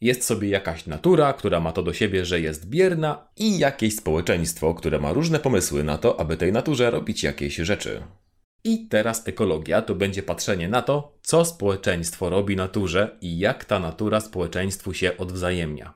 Jest 0.00 0.24
sobie 0.24 0.48
jakaś 0.48 0.86
natura, 0.86 1.32
która 1.32 1.60
ma 1.60 1.72
to 1.72 1.82
do 1.82 1.92
siebie, 1.92 2.24
że 2.24 2.40
jest 2.40 2.68
bierna, 2.68 3.28
i 3.36 3.58
jakieś 3.58 3.96
społeczeństwo, 3.96 4.74
które 4.74 4.98
ma 4.98 5.12
różne 5.12 5.38
pomysły 5.38 5.84
na 5.84 5.98
to, 5.98 6.20
aby 6.20 6.36
tej 6.36 6.52
naturze 6.52 6.90
robić 6.90 7.22
jakieś 7.22 7.56
rzeczy. 7.56 8.02
I 8.64 8.88
teraz 8.88 9.28
ekologia 9.28 9.82
to 9.82 9.94
będzie 9.94 10.22
patrzenie 10.22 10.68
na 10.68 10.82
to, 10.82 11.18
co 11.22 11.44
społeczeństwo 11.44 12.30
robi 12.30 12.56
naturze 12.56 13.18
i 13.20 13.38
jak 13.38 13.64
ta 13.64 13.78
natura 13.78 14.20
społeczeństwu 14.20 14.94
się 14.94 15.16
odwzajemnia. 15.16 15.94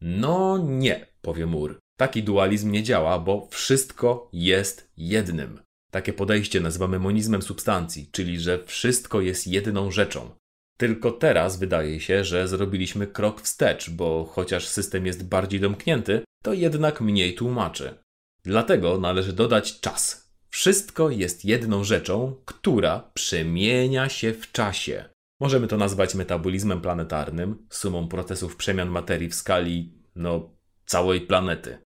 No 0.00 0.58
nie, 0.58 1.06
powie 1.22 1.46
Mur. 1.46 1.78
Taki 1.96 2.22
dualizm 2.22 2.70
nie 2.70 2.82
działa, 2.82 3.18
bo 3.18 3.48
wszystko 3.50 4.28
jest 4.32 4.90
jednym. 4.96 5.60
Takie 5.90 6.12
podejście 6.12 6.60
nazywamy 6.60 6.98
monizmem 6.98 7.42
substancji, 7.42 8.08
czyli 8.12 8.40
że 8.40 8.64
wszystko 8.64 9.20
jest 9.20 9.46
jedną 9.46 9.90
rzeczą. 9.90 10.30
Tylko 10.76 11.12
teraz 11.12 11.58
wydaje 11.58 12.00
się, 12.00 12.24
że 12.24 12.48
zrobiliśmy 12.48 13.06
krok 13.06 13.40
wstecz, 13.40 13.90
bo 13.90 14.24
chociaż 14.24 14.66
system 14.66 15.06
jest 15.06 15.28
bardziej 15.28 15.60
domknięty, 15.60 16.22
to 16.42 16.52
jednak 16.52 17.00
mniej 17.00 17.34
tłumaczy. 17.34 17.98
Dlatego 18.42 18.98
należy 18.98 19.32
dodać 19.32 19.80
czas, 19.80 20.27
wszystko 20.50 21.10
jest 21.10 21.44
jedną 21.44 21.84
rzeczą, 21.84 22.34
która 22.44 23.10
przemienia 23.14 24.08
się 24.08 24.32
w 24.32 24.52
czasie. 24.52 25.04
Możemy 25.40 25.66
to 25.66 25.76
nazwać 25.76 26.14
metabolizmem 26.14 26.80
planetarnym, 26.80 27.66
sumą 27.70 28.08
procesów 28.08 28.56
przemian 28.56 28.88
materii 28.88 29.28
w 29.28 29.34
skali, 29.34 29.92
no, 30.16 30.50
całej 30.86 31.20
planety. 31.20 31.78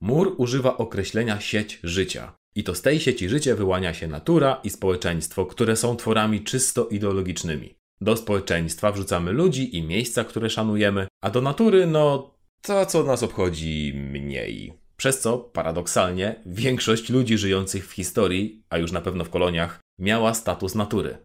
Mur 0.00 0.34
używa 0.38 0.76
określenia 0.76 1.40
sieć 1.40 1.80
życia. 1.82 2.32
I 2.54 2.64
to 2.64 2.74
z 2.74 2.82
tej 2.82 3.00
sieci 3.00 3.28
życia 3.28 3.56
wyłania 3.56 3.94
się 3.94 4.08
natura 4.08 4.60
i 4.64 4.70
społeczeństwo, 4.70 5.46
które 5.46 5.76
są 5.76 5.96
tworami 5.96 6.44
czysto 6.44 6.86
ideologicznymi. 6.86 7.74
Do 8.00 8.16
społeczeństwa 8.16 8.92
wrzucamy 8.92 9.32
ludzi 9.32 9.76
i 9.76 9.82
miejsca, 9.82 10.24
które 10.24 10.50
szanujemy, 10.50 11.06
a 11.20 11.30
do 11.30 11.40
natury, 11.40 11.86
no, 11.86 12.34
to 12.62 12.86
co 12.86 13.04
nas 13.04 13.22
obchodzi 13.22 13.92
mniej. 13.94 14.85
Przez 14.96 15.20
co, 15.20 15.38
paradoksalnie, 15.38 16.42
większość 16.46 17.10
ludzi 17.10 17.38
żyjących 17.38 17.88
w 17.88 17.92
historii, 17.92 18.62
a 18.70 18.78
już 18.78 18.92
na 18.92 19.00
pewno 19.00 19.24
w 19.24 19.30
koloniach, 19.30 19.80
miała 19.98 20.34
status 20.34 20.74
natury. 20.74 21.18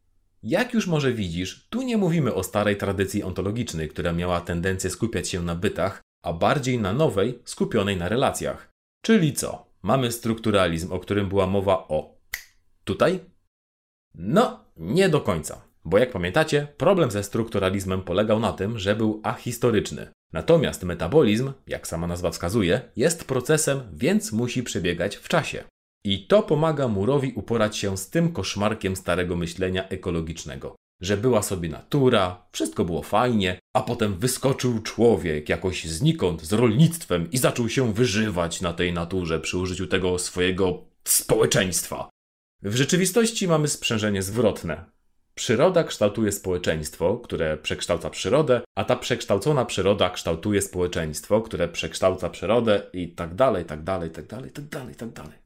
Jak 0.43 0.73
już 0.73 0.87
może 0.87 1.13
widzisz, 1.13 1.67
tu 1.69 1.81
nie 1.81 1.97
mówimy 1.97 2.33
o 2.33 2.43
starej 2.43 2.77
tradycji 2.77 3.23
ontologicznej, 3.23 3.89
która 3.89 4.13
miała 4.13 4.41
tendencję 4.41 4.89
skupiać 4.89 5.29
się 5.29 5.43
na 5.43 5.55
bytach, 5.55 6.01
a 6.23 6.33
bardziej 6.33 6.79
na 6.79 6.93
nowej, 6.93 7.39
skupionej 7.45 7.97
na 7.97 8.09
relacjach. 8.09 8.69
Czyli 9.05 9.33
co? 9.33 9.65
Mamy 9.81 10.11
strukturalizm, 10.11 10.91
o 10.91 10.99
którym 10.99 11.29
była 11.29 11.47
mowa 11.47 11.87
o 11.87 12.17
tutaj, 12.83 13.19
No, 14.15 14.65
nie 14.77 15.09
do 15.09 15.21
końca. 15.21 15.61
Bo 15.85 15.97
jak 15.97 16.11
pamiętacie, 16.11 16.67
problem 16.77 17.11
ze 17.11 17.23
strukturalizmem 17.23 18.01
polegał 18.01 18.39
na 18.39 18.53
tym, 18.53 18.79
że 18.79 18.95
był 18.95 19.21
ahistoryczny. 19.23 20.07
Natomiast 20.33 20.83
metabolizm, 20.83 21.51
jak 21.67 21.87
sama 21.87 22.07
nazwa 22.07 22.31
wskazuje, 22.31 22.81
jest 22.95 23.25
procesem, 23.25 23.81
więc 23.93 24.31
musi 24.31 24.63
przebiegać 24.63 25.15
w 25.15 25.27
czasie. 25.27 25.63
I 26.05 26.27
to 26.27 26.43
pomaga 26.43 26.87
Murowi 26.87 27.33
uporać 27.33 27.77
się 27.77 27.97
z 27.97 28.09
tym 28.09 28.33
koszmarkiem 28.33 28.95
starego 28.95 29.35
myślenia 29.35 29.87
ekologicznego. 29.87 30.75
Że 31.01 31.17
była 31.17 31.41
sobie 31.41 31.69
natura, 31.69 32.45
wszystko 32.51 32.85
było 32.85 33.01
fajnie, 33.03 33.59
a 33.75 33.81
potem 33.81 34.19
wyskoczył 34.19 34.81
człowiek 34.81 35.49
jakoś 35.49 35.85
znikąd 35.85 36.41
z 36.41 36.53
rolnictwem 36.53 37.31
i 37.31 37.37
zaczął 37.37 37.69
się 37.69 37.93
wyżywać 37.93 38.61
na 38.61 38.73
tej 38.73 38.93
naturze 38.93 39.39
przy 39.39 39.57
użyciu 39.57 39.87
tego 39.87 40.19
swojego 40.19 40.83
społeczeństwa. 41.03 42.09
W 42.61 42.75
rzeczywistości 42.75 43.47
mamy 43.47 43.67
sprzężenie 43.67 44.23
zwrotne. 44.23 44.85
Przyroda 45.35 45.83
kształtuje 45.83 46.31
społeczeństwo, 46.31 47.17
które 47.17 47.57
przekształca 47.57 48.09
przyrodę, 48.09 48.61
a 48.75 48.83
ta 48.83 48.95
przekształcona 48.95 49.65
przyroda 49.65 50.09
kształtuje 50.09 50.61
społeczeństwo, 50.61 51.41
które 51.41 51.67
przekształca 51.67 52.29
przyrodę 52.29 52.81
i 52.93 53.15
tak 53.15 53.35
dalej, 53.35 53.65
tak 53.65 53.83
dalej, 53.83 54.09
tak 54.09 54.27
dalej, 54.27 54.51
tak 54.51 54.65
dalej, 54.65 54.95
tak 54.95 55.09
dalej. 55.09 55.37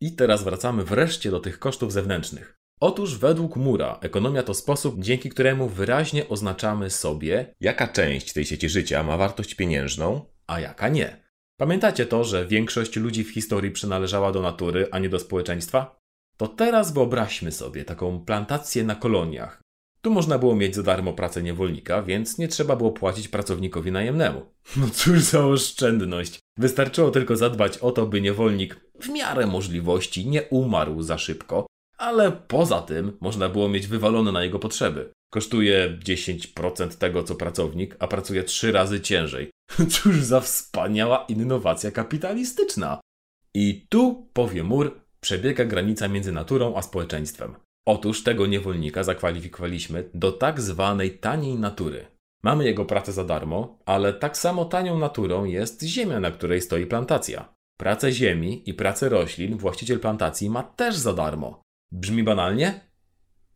I 0.00 0.12
teraz 0.12 0.44
wracamy 0.44 0.84
wreszcie 0.84 1.30
do 1.30 1.40
tych 1.40 1.58
kosztów 1.58 1.92
zewnętrznych. 1.92 2.58
Otóż 2.80 3.18
według 3.18 3.56
Mura 3.56 3.98
ekonomia 4.00 4.42
to 4.42 4.54
sposób, 4.54 4.94
dzięki 4.98 5.30
któremu 5.30 5.68
wyraźnie 5.68 6.28
oznaczamy 6.28 6.90
sobie, 6.90 7.54
jaka 7.60 7.88
część 7.88 8.32
tej 8.32 8.44
sieci 8.44 8.68
życia 8.68 9.02
ma 9.02 9.16
wartość 9.16 9.54
pieniężną, 9.54 10.24
a 10.46 10.60
jaka 10.60 10.88
nie. 10.88 11.24
Pamiętacie 11.56 12.06
to, 12.06 12.24
że 12.24 12.46
większość 12.46 12.96
ludzi 12.96 13.24
w 13.24 13.34
historii 13.34 13.70
przynależała 13.70 14.32
do 14.32 14.42
natury, 14.42 14.88
a 14.90 14.98
nie 14.98 15.08
do 15.08 15.18
społeczeństwa? 15.18 16.03
To 16.36 16.48
teraz 16.48 16.92
wyobraźmy 16.92 17.52
sobie 17.52 17.84
taką 17.84 18.24
plantację 18.24 18.84
na 18.84 18.94
koloniach. 18.94 19.60
Tu 20.00 20.10
można 20.10 20.38
było 20.38 20.56
mieć 20.56 20.74
za 20.74 20.82
darmo 20.82 21.12
pracę 21.12 21.42
niewolnika, 21.42 22.02
więc 22.02 22.38
nie 22.38 22.48
trzeba 22.48 22.76
było 22.76 22.92
płacić 22.92 23.28
pracownikowi 23.28 23.92
najemnemu. 23.92 24.42
No 24.76 24.86
cóż 24.92 25.20
za 25.20 25.46
oszczędność. 25.46 26.38
Wystarczyło 26.58 27.10
tylko 27.10 27.36
zadbać 27.36 27.78
o 27.78 27.92
to, 27.92 28.06
by 28.06 28.20
niewolnik 28.20 28.80
w 29.00 29.08
miarę 29.08 29.46
możliwości 29.46 30.26
nie 30.26 30.42
umarł 30.42 31.02
za 31.02 31.18
szybko, 31.18 31.66
ale 31.98 32.32
poza 32.32 32.82
tym 32.82 33.16
można 33.20 33.48
było 33.48 33.68
mieć 33.68 33.86
wywalone 33.86 34.32
na 34.32 34.44
jego 34.44 34.58
potrzeby. 34.58 35.12
Kosztuje 35.32 35.98
10% 36.04 36.88
tego 36.88 37.24
co 37.24 37.34
pracownik, 37.34 37.96
a 37.98 38.06
pracuje 38.06 38.44
3 38.44 38.72
razy 38.72 39.00
ciężej. 39.00 39.50
Cóż 39.92 40.16
za 40.22 40.40
wspaniała 40.40 41.24
innowacja 41.28 41.90
kapitalistyczna. 41.90 43.00
I 43.54 43.86
tu, 43.88 44.28
powie 44.32 44.62
Mur, 44.62 45.00
przebiega 45.24 45.64
granica 45.64 46.08
między 46.08 46.32
naturą 46.32 46.76
a 46.76 46.82
społeczeństwem. 46.82 47.54
Otóż 47.86 48.22
tego 48.22 48.46
niewolnika 48.46 49.04
zakwalifikowaliśmy 49.04 50.10
do 50.14 50.32
tak 50.32 50.60
zwanej 50.60 51.18
taniej 51.18 51.54
natury. 51.54 52.06
Mamy 52.42 52.64
jego 52.64 52.84
pracę 52.84 53.12
za 53.12 53.24
darmo, 53.24 53.78
ale 53.86 54.12
tak 54.12 54.36
samo 54.36 54.64
tanią 54.64 54.98
naturą 54.98 55.44
jest 55.44 55.82
ziemia, 55.82 56.20
na 56.20 56.30
której 56.30 56.60
stoi 56.60 56.86
plantacja. 56.86 57.54
Pracę 57.78 58.12
ziemi 58.12 58.62
i 58.66 58.74
pracę 58.74 59.08
roślin 59.08 59.56
właściciel 59.56 60.00
plantacji 60.00 60.50
ma 60.50 60.62
też 60.62 60.96
za 60.96 61.12
darmo. 61.12 61.62
Brzmi 61.92 62.22
banalnie? 62.22 62.80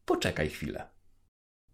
Poczekaj 0.04 0.48
chwilę. 0.48 0.88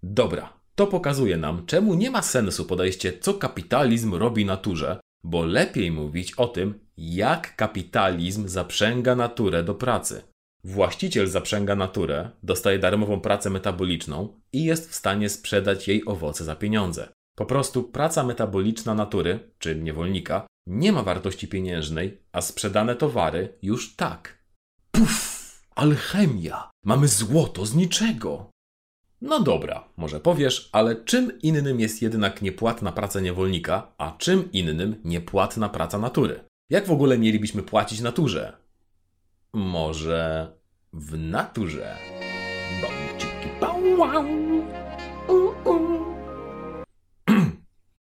Dobra, 0.02 0.60
to 0.74 0.86
pokazuje 0.86 1.36
nam, 1.36 1.66
czemu 1.66 1.94
nie 1.94 2.10
ma 2.10 2.22
sensu 2.22 2.64
podejście, 2.64 3.18
co 3.18 3.34
kapitalizm 3.34 4.14
robi 4.14 4.44
naturze, 4.44 5.00
bo 5.24 5.44
lepiej 5.44 5.92
mówić 5.92 6.34
o 6.34 6.48
tym, 6.48 6.78
jak 6.96 7.56
kapitalizm 7.56 8.48
zaprzęga 8.48 9.14
naturę 9.16 9.64
do 9.64 9.74
pracy. 9.74 10.22
Właściciel 10.64 11.26
zaprzęga 11.26 11.76
naturę, 11.76 12.30
dostaje 12.42 12.78
darmową 12.78 13.20
pracę 13.20 13.50
metaboliczną 13.50 14.40
i 14.52 14.64
jest 14.64 14.90
w 14.90 14.94
stanie 14.94 15.28
sprzedać 15.28 15.88
jej 15.88 16.06
owoce 16.06 16.44
za 16.44 16.56
pieniądze. 16.56 17.08
Po 17.36 17.46
prostu 17.46 17.82
praca 17.82 18.24
metaboliczna 18.24 18.94
natury, 18.94 19.52
czy 19.58 19.76
niewolnika, 19.76 20.46
nie 20.66 20.92
ma 20.92 21.02
wartości 21.02 21.48
pieniężnej, 21.48 22.18
a 22.32 22.40
sprzedane 22.40 22.96
towary 22.96 23.58
już 23.62 23.96
tak. 23.96 24.44
Puf! 24.90 25.44
Alchemia! 25.74 26.70
Mamy 26.84 27.08
złoto 27.08 27.66
z 27.66 27.74
niczego! 27.74 28.50
No 29.20 29.40
dobra, 29.40 29.88
może 29.96 30.20
powiesz, 30.20 30.68
ale 30.72 30.96
czym 30.96 31.40
innym 31.42 31.80
jest 31.80 32.02
jednak 32.02 32.42
niepłatna 32.42 32.92
praca 32.92 33.20
niewolnika, 33.20 33.92
a 33.98 34.14
czym 34.18 34.52
innym 34.52 35.00
niepłatna 35.04 35.68
praca 35.68 35.98
natury? 35.98 36.44
Jak 36.70 36.86
w 36.86 36.90
ogóle 36.90 37.18
mielibyśmy 37.18 37.62
płacić 37.62 38.00
naturze? 38.00 38.56
Może 39.52 40.52
w 40.92 41.18
naturze? 41.18 41.96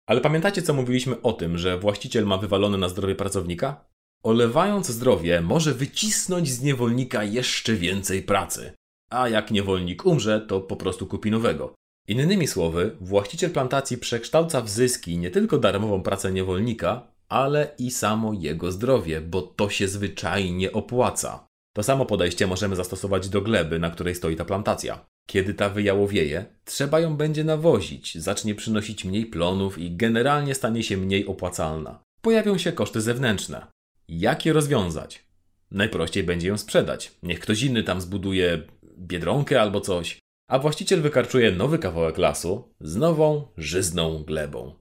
Ale 0.09 0.21
pamiętacie, 0.21 0.63
co 0.63 0.75
mówiliśmy 0.75 1.23
o 1.23 1.33
tym, 1.33 1.59
że 1.59 1.79
właściciel 1.79 2.27
ma 2.27 2.39
wywalone 2.39 2.79
na 2.79 2.89
zdrowie 2.89 3.15
pracownika? 3.15 3.85
Olewając 4.25 4.87
zdrowie, 4.87 5.41
może 5.41 5.75
wycisnąć 5.75 6.51
z 6.51 6.63
niewolnika 6.63 7.25
jeszcze 7.25 7.75
więcej 7.75 8.23
pracy. 8.23 8.73
A 9.11 9.29
jak 9.29 9.51
niewolnik 9.51 10.07
umrze, 10.07 10.41
to 10.41 10.61
po 10.61 10.77
prostu 10.77 11.07
kupi 11.07 11.31
nowego. 11.31 11.75
Innymi 12.09 12.47
słowy, 12.47 12.97
właściciel 13.01 13.51
plantacji 13.51 13.99
przekształca 13.99 14.61
w 14.61 14.69
zyski 14.69 15.19
nie 15.19 15.31
tylko 15.31 15.59
darmową 15.59 16.03
pracę 16.03 16.33
niewolnika, 16.33 17.07
ale 17.29 17.75
i 17.79 17.91
samo 17.91 18.33
jego 18.33 18.73
zdrowie, 18.73 19.21
bo 19.21 19.43
to 19.43 19.71
się 19.71 19.89
zwyczajnie 19.89 20.73
opłaca. 20.73 21.47
To 21.77 21.83
samo 21.83 22.07
podejście 22.07 22.47
możemy 22.47 22.77
zastosować 22.77 23.29
do 23.29 23.41
gleby, 23.41 23.79
na 23.79 23.91
której 23.91 24.15
stoi 24.15 24.37
ta 24.37 24.45
plantacja. 24.45 25.07
Kiedy 25.27 25.55
ta 25.55 25.69
wyjałowieje, 25.69 26.45
trzeba 26.65 27.01
ją 27.01 27.17
będzie 27.17 27.45
nawozić, 27.45 28.19
zacznie 28.19 28.55
przynosić 28.55 29.05
mniej 29.05 29.27
plonów 29.27 29.79
i 29.79 29.97
generalnie 29.97 30.55
stanie 30.55 30.83
się 30.83 30.97
mniej 30.97 31.27
opłacalna. 31.27 32.03
Pojawią 32.23 32.59
się 32.59 32.73
koszty 32.73 33.01
zewnętrzne. 33.01 33.67
Jak 34.09 34.47
je 34.47 34.53
rozwiązać? 34.53 35.25
Najprościej 35.71 36.25
będzie 36.25 36.49
ją 36.49 36.59
sprzedać. 36.59 37.13
Niech 37.23 37.41
ktoś 37.41 37.63
inny 37.63 37.83
tam 37.83 38.01
zbuduje 38.01 38.63
biedronkę 38.99 39.61
albo 39.61 39.81
coś, 39.81 40.19
a 40.49 40.59
właściciel 40.59 41.03
wykarczuje 41.03 41.53
nowy 41.53 41.79
kawałek 41.79 42.19
lasu 42.19 42.75
z 42.81 42.97
nową, 42.97 43.49
żyzną 43.57 44.25
glebą. 44.25 44.75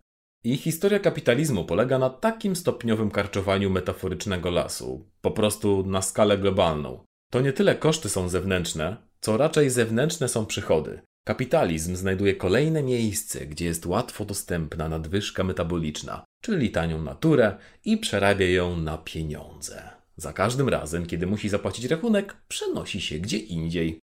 I 0.43 0.57
historia 0.57 0.99
kapitalizmu 0.99 1.65
polega 1.65 1.99
na 1.99 2.09
takim 2.09 2.55
stopniowym 2.55 3.11
karczowaniu 3.11 3.69
metaforycznego 3.69 4.51
lasu, 4.51 5.09
po 5.21 5.31
prostu 5.31 5.83
na 5.85 6.01
skalę 6.01 6.37
globalną. 6.37 7.03
To 7.31 7.41
nie 7.41 7.53
tyle 7.53 7.75
koszty 7.75 8.09
są 8.09 8.29
zewnętrzne, 8.29 8.97
co 9.21 9.37
raczej 9.37 9.69
zewnętrzne 9.69 10.27
są 10.27 10.45
przychody. 10.45 11.01
Kapitalizm 11.25 11.95
znajduje 11.95 12.35
kolejne 12.35 12.83
miejsce, 12.83 13.45
gdzie 13.45 13.65
jest 13.65 13.85
łatwo 13.85 14.25
dostępna 14.25 14.89
nadwyżka 14.89 15.43
metaboliczna, 15.43 16.23
czyli 16.41 16.71
tanią 16.71 17.01
naturę 17.01 17.57
i 17.85 17.97
przerabia 17.97 18.49
ją 18.49 18.77
na 18.77 18.97
pieniądze. 18.97 19.89
Za 20.17 20.33
każdym 20.33 20.69
razem, 20.69 21.05
kiedy 21.05 21.27
musi 21.27 21.49
zapłacić 21.49 21.85
rachunek, 21.85 22.35
przenosi 22.47 23.01
się 23.01 23.19
gdzie 23.19 23.37
indziej. 23.37 23.99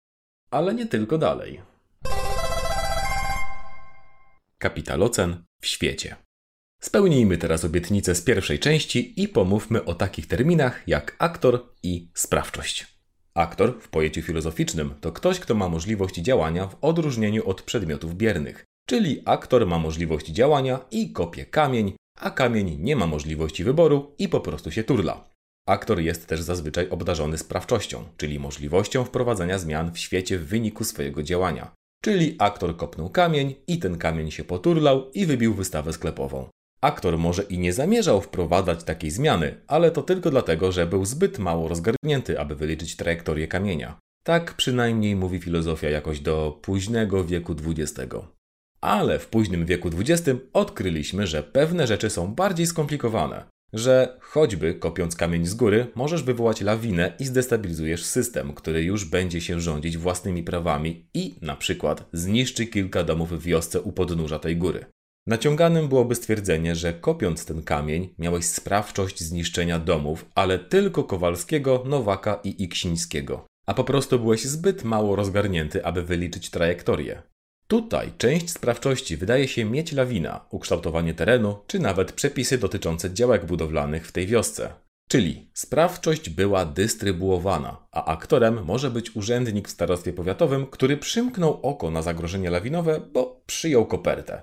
Ale 0.55 0.73
nie 0.73 0.85
tylko 0.85 1.17
dalej. 1.17 1.61
Kapitalocen 4.57 5.43
w 5.61 5.67
świecie. 5.67 6.15
Spełnijmy 6.81 7.37
teraz 7.37 7.65
obietnicę 7.65 8.15
z 8.15 8.21
pierwszej 8.21 8.59
części 8.59 9.21
i 9.23 9.27
pomówmy 9.27 9.85
o 9.85 9.95
takich 9.95 10.27
terminach 10.27 10.83
jak 10.87 11.15
aktor 11.19 11.73
i 11.83 12.09
sprawczość. 12.13 12.87
Aktor 13.33 13.81
w 13.81 13.89
pojęciu 13.89 14.21
filozoficznym 14.21 14.93
to 15.01 15.11
ktoś, 15.11 15.39
kto 15.39 15.55
ma 15.55 15.69
możliwość 15.69 16.15
działania 16.15 16.67
w 16.67 16.77
odróżnieniu 16.81 17.49
od 17.49 17.61
przedmiotów 17.61 18.15
biernych. 18.15 18.65
Czyli 18.87 19.21
aktor 19.25 19.67
ma 19.67 19.79
możliwość 19.79 20.27
działania 20.27 20.79
i 20.91 21.13
kopie 21.13 21.45
kamień, 21.45 21.95
a 22.19 22.31
kamień 22.31 22.77
nie 22.79 22.95
ma 22.95 23.07
możliwości 23.07 23.63
wyboru 23.63 24.15
i 24.17 24.29
po 24.29 24.39
prostu 24.39 24.71
się 24.71 24.83
turla. 24.83 25.34
Aktor 25.67 25.99
jest 25.99 26.27
też 26.27 26.41
zazwyczaj 26.41 26.89
obdarzony 26.89 27.37
sprawczością, 27.37 28.03
czyli 28.17 28.39
możliwością 28.39 29.03
wprowadzenia 29.03 29.59
zmian 29.59 29.91
w 29.91 29.99
świecie 29.99 30.37
w 30.37 30.47
wyniku 30.47 30.83
swojego 30.83 31.23
działania. 31.23 31.71
Czyli 32.03 32.35
aktor 32.39 32.77
kopnął 32.77 33.09
kamień 33.09 33.55
i 33.67 33.79
ten 33.79 33.97
kamień 33.97 34.31
się 34.31 34.43
poturlał 34.43 35.11
i 35.11 35.25
wybił 35.25 35.53
wystawę 35.53 35.93
sklepową. 35.93 36.49
Aktor 36.81 37.17
może 37.17 37.43
i 37.43 37.59
nie 37.59 37.73
zamierzał 37.73 38.21
wprowadzać 38.21 38.83
takiej 38.83 39.11
zmiany, 39.11 39.61
ale 39.67 39.91
to 39.91 40.01
tylko 40.01 40.29
dlatego, 40.29 40.71
że 40.71 40.87
był 40.87 41.05
zbyt 41.05 41.39
mało 41.39 41.67
rozgarnięty, 41.67 42.39
aby 42.39 42.55
wyliczyć 42.55 42.95
trajektorię 42.95 43.47
kamienia. 43.47 43.99
Tak 44.23 44.53
przynajmniej 44.53 45.15
mówi 45.15 45.39
filozofia 45.39 45.89
jakoś 45.89 46.19
do 46.19 46.59
późnego 46.61 47.23
wieku 47.23 47.55
XX. 47.67 48.13
Ale 48.81 49.19
w 49.19 49.27
późnym 49.27 49.65
wieku 49.65 49.89
XX 49.99 50.39
odkryliśmy, 50.53 51.27
że 51.27 51.43
pewne 51.43 51.87
rzeczy 51.87 52.09
są 52.09 52.35
bardziej 52.35 52.67
skomplikowane. 52.67 53.54
Że 53.73 54.17
choćby 54.21 54.73
kopiąc 54.73 55.15
kamień 55.15 55.45
z 55.45 55.53
góry, 55.53 55.87
możesz 55.95 56.23
wywołać 56.23 56.61
lawinę 56.61 57.13
i 57.19 57.25
zdestabilizujesz 57.25 58.05
system, 58.05 58.53
który 58.53 58.83
już 58.83 59.05
będzie 59.05 59.41
się 59.41 59.61
rządzić 59.61 59.97
własnymi 59.97 60.43
prawami 60.43 61.09
i 61.13 61.35
na 61.41 61.55
przykład 61.55 62.09
zniszczy 62.13 62.67
kilka 62.67 63.03
domów 63.03 63.29
w 63.29 63.43
wiosce 63.43 63.81
u 63.81 63.91
podnóża 63.91 64.39
tej 64.39 64.57
góry. 64.57 64.85
Naciąganym 65.27 65.87
byłoby 65.87 66.15
stwierdzenie, 66.15 66.75
że 66.75 66.93
kopiąc 66.93 67.45
ten 67.45 67.63
kamień 67.63 68.13
miałeś 68.19 68.45
sprawczość 68.45 69.23
zniszczenia 69.23 69.79
domów, 69.79 70.25
ale 70.35 70.59
tylko 70.59 71.03
Kowalskiego, 71.03 71.83
Nowaka 71.85 72.39
i 72.43 72.63
Iksińskiego. 72.63 73.45
a 73.65 73.73
po 73.73 73.83
prostu 73.83 74.19
byłeś 74.19 74.45
zbyt 74.45 74.83
mało 74.83 75.15
rozgarnięty, 75.15 75.85
aby 75.85 76.03
wyliczyć 76.03 76.49
trajektorię. 76.49 77.23
Tutaj 77.67 78.11
część 78.17 78.49
sprawczości 78.49 79.17
wydaje 79.17 79.47
się 79.47 79.65
mieć 79.65 79.91
lawina, 79.91 80.45
ukształtowanie 80.49 81.13
terenu, 81.13 81.57
czy 81.67 81.79
nawet 81.79 82.11
przepisy 82.11 82.57
dotyczące 82.57 83.13
działek 83.13 83.45
budowlanych 83.45 84.07
w 84.07 84.11
tej 84.11 84.27
wiosce. 84.27 84.73
Czyli 85.09 85.49
sprawczość 85.53 86.29
była 86.29 86.65
dystrybuowana, 86.65 87.87
a 87.91 88.05
aktorem 88.05 88.65
może 88.65 88.91
być 88.91 89.15
urzędnik 89.15 89.67
w 89.67 89.71
starostwie 89.71 90.13
powiatowym, 90.13 90.67
który 90.67 90.97
przymknął 90.97 91.59
oko 91.61 91.91
na 91.91 92.01
zagrożenie 92.01 92.49
lawinowe, 92.49 93.01
bo 93.13 93.41
przyjął 93.45 93.85
kopertę. 93.85 94.41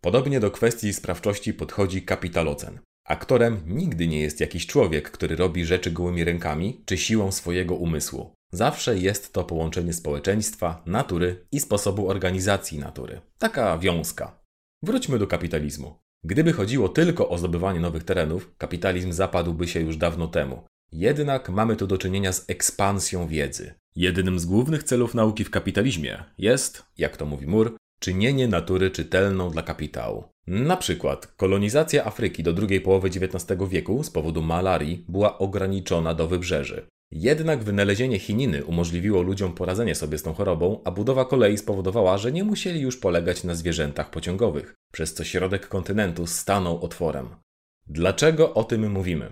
Podobnie 0.00 0.40
do 0.40 0.50
kwestii 0.50 0.92
sprawczości 0.92 1.54
podchodzi 1.54 2.02
kapitalocen. 2.02 2.78
Aktorem 3.06 3.62
nigdy 3.66 4.06
nie 4.06 4.20
jest 4.20 4.40
jakiś 4.40 4.66
człowiek, 4.66 5.10
który 5.10 5.36
robi 5.36 5.64
rzeczy 5.64 5.90
gołymi 5.90 6.24
rękami 6.24 6.82
czy 6.86 6.98
siłą 6.98 7.32
swojego 7.32 7.74
umysłu. 7.74 8.34
Zawsze 8.52 8.98
jest 8.98 9.32
to 9.32 9.44
połączenie 9.44 9.92
społeczeństwa, 9.92 10.82
natury 10.86 11.46
i 11.52 11.60
sposobu 11.60 12.08
organizacji 12.08 12.78
natury. 12.78 13.20
Taka 13.38 13.78
wiązka. 13.78 14.40
Wróćmy 14.82 15.18
do 15.18 15.26
kapitalizmu. 15.26 15.94
Gdyby 16.24 16.52
chodziło 16.52 16.88
tylko 16.88 17.28
o 17.28 17.38
zdobywanie 17.38 17.80
nowych 17.80 18.04
terenów, 18.04 18.54
kapitalizm 18.58 19.12
zapadłby 19.12 19.68
się 19.68 19.80
już 19.80 19.96
dawno 19.96 20.28
temu. 20.28 20.62
Jednak 20.92 21.48
mamy 21.48 21.76
tu 21.76 21.86
do 21.86 21.98
czynienia 21.98 22.32
z 22.32 22.44
ekspansją 22.50 23.26
wiedzy. 23.26 23.74
Jednym 23.96 24.38
z 24.38 24.46
głównych 24.46 24.82
celów 24.82 25.14
nauki 25.14 25.44
w 25.44 25.50
kapitalizmie 25.50 26.24
jest, 26.38 26.82
jak 26.98 27.16
to 27.16 27.26
mówi 27.26 27.46
Mur, 27.46 27.76
czynienie 28.00 28.48
natury 28.48 28.90
czytelną 28.90 29.50
dla 29.50 29.62
kapitału. 29.62 30.24
Na 30.46 30.76
przykład 30.76 31.26
kolonizacja 31.26 32.04
Afryki 32.04 32.42
do 32.42 32.52
drugiej 32.52 32.80
połowy 32.80 33.08
XIX 33.08 33.60
wieku 33.68 34.02
z 34.02 34.10
powodu 34.10 34.42
malarii 34.42 35.04
była 35.08 35.38
ograniczona 35.38 36.14
do 36.14 36.28
wybrzeży. 36.28 36.86
Jednak 37.12 37.64
wynalezienie 37.64 38.18
chininy 38.18 38.64
umożliwiło 38.64 39.22
ludziom 39.22 39.54
poradzenie 39.54 39.94
sobie 39.94 40.18
z 40.18 40.22
tą 40.22 40.34
chorobą, 40.34 40.80
a 40.84 40.90
budowa 40.90 41.24
kolei 41.24 41.58
spowodowała, 41.58 42.18
że 42.18 42.32
nie 42.32 42.44
musieli 42.44 42.80
już 42.80 42.96
polegać 42.96 43.44
na 43.44 43.54
zwierzętach 43.54 44.10
pociągowych, 44.10 44.74
przez 44.92 45.14
co 45.14 45.24
środek 45.24 45.68
kontynentu 45.68 46.26
stanął 46.26 46.84
otworem. 46.84 47.28
Dlaczego 47.86 48.54
o 48.54 48.64
tym 48.64 48.92
mówimy? 48.92 49.30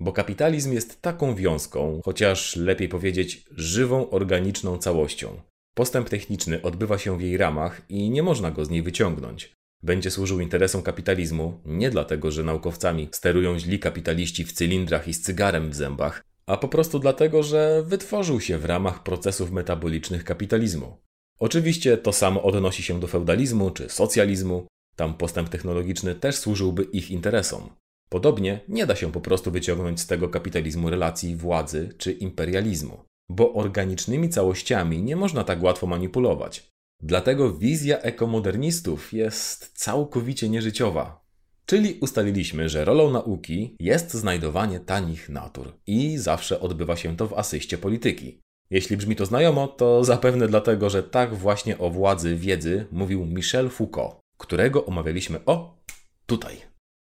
Bo 0.00 0.12
kapitalizm 0.12 0.72
jest 0.72 1.02
taką 1.02 1.34
wiązką, 1.34 2.00
chociaż 2.04 2.56
lepiej 2.56 2.88
powiedzieć 2.88 3.44
żywą 3.50 4.10
organiczną 4.10 4.78
całością. 4.78 5.40
Postęp 5.74 6.08
techniczny 6.08 6.62
odbywa 6.62 6.98
się 6.98 7.18
w 7.18 7.20
jej 7.20 7.36
ramach 7.36 7.82
i 7.88 8.10
nie 8.10 8.22
można 8.22 8.50
go 8.50 8.64
z 8.64 8.70
niej 8.70 8.82
wyciągnąć. 8.82 9.52
Będzie 9.82 10.10
służył 10.10 10.40
interesom 10.40 10.82
kapitalizmu 10.82 11.60
nie 11.64 11.90
dlatego, 11.90 12.30
że 12.30 12.44
naukowcami 12.44 13.08
sterują 13.12 13.58
źli 13.58 13.78
kapitaliści 13.78 14.44
w 14.44 14.52
cylindrach 14.52 15.08
i 15.08 15.14
z 15.14 15.20
cygarem 15.20 15.70
w 15.70 15.74
zębach, 15.74 16.27
a 16.48 16.56
po 16.56 16.68
prostu 16.68 16.98
dlatego, 16.98 17.42
że 17.42 17.82
wytworzył 17.86 18.40
się 18.40 18.58
w 18.58 18.64
ramach 18.64 19.02
procesów 19.02 19.52
metabolicznych 19.52 20.24
kapitalizmu. 20.24 20.96
Oczywiście 21.38 21.96
to 21.96 22.12
samo 22.12 22.42
odnosi 22.42 22.82
się 22.82 23.00
do 23.00 23.06
feudalizmu 23.06 23.70
czy 23.70 23.88
socjalizmu, 23.88 24.66
tam 24.96 25.14
postęp 25.14 25.48
technologiczny 25.48 26.14
też 26.14 26.36
służyłby 26.36 26.82
ich 26.82 27.10
interesom. 27.10 27.70
Podobnie 28.08 28.60
nie 28.68 28.86
da 28.86 28.96
się 28.96 29.12
po 29.12 29.20
prostu 29.20 29.50
wyciągnąć 29.50 30.00
z 30.00 30.06
tego 30.06 30.28
kapitalizmu 30.28 30.90
relacji 30.90 31.36
władzy 31.36 31.94
czy 31.98 32.12
imperializmu, 32.12 33.04
bo 33.28 33.52
organicznymi 33.54 34.28
całościami 34.28 35.02
nie 35.02 35.16
można 35.16 35.44
tak 35.44 35.62
łatwo 35.62 35.86
manipulować. 35.86 36.70
Dlatego 37.02 37.52
wizja 37.52 37.98
ekomodernistów 37.98 39.12
jest 39.12 39.72
całkowicie 39.74 40.48
nieżyciowa. 40.48 41.27
Czyli 41.70 41.98
ustaliliśmy, 42.00 42.68
że 42.68 42.84
rolą 42.84 43.10
nauki 43.10 43.76
jest 43.80 44.14
znajdowanie 44.14 44.80
tanich 44.80 45.28
natur 45.28 45.72
i 45.86 46.18
zawsze 46.18 46.60
odbywa 46.60 46.96
się 46.96 47.16
to 47.16 47.26
w 47.26 47.32
asyście 47.32 47.78
polityki. 47.78 48.40
Jeśli 48.70 48.96
brzmi 48.96 49.16
to 49.16 49.26
znajomo, 49.26 49.68
to 49.68 50.04
zapewne 50.04 50.48
dlatego, 50.48 50.90
że 50.90 51.02
tak 51.02 51.34
właśnie 51.34 51.78
o 51.78 51.90
władzy 51.90 52.36
wiedzy 52.36 52.86
mówił 52.92 53.26
Michel 53.26 53.70
Foucault, 53.70 54.16
którego 54.38 54.86
omawialiśmy 54.86 55.44
o 55.46 55.78
tutaj. 56.26 56.56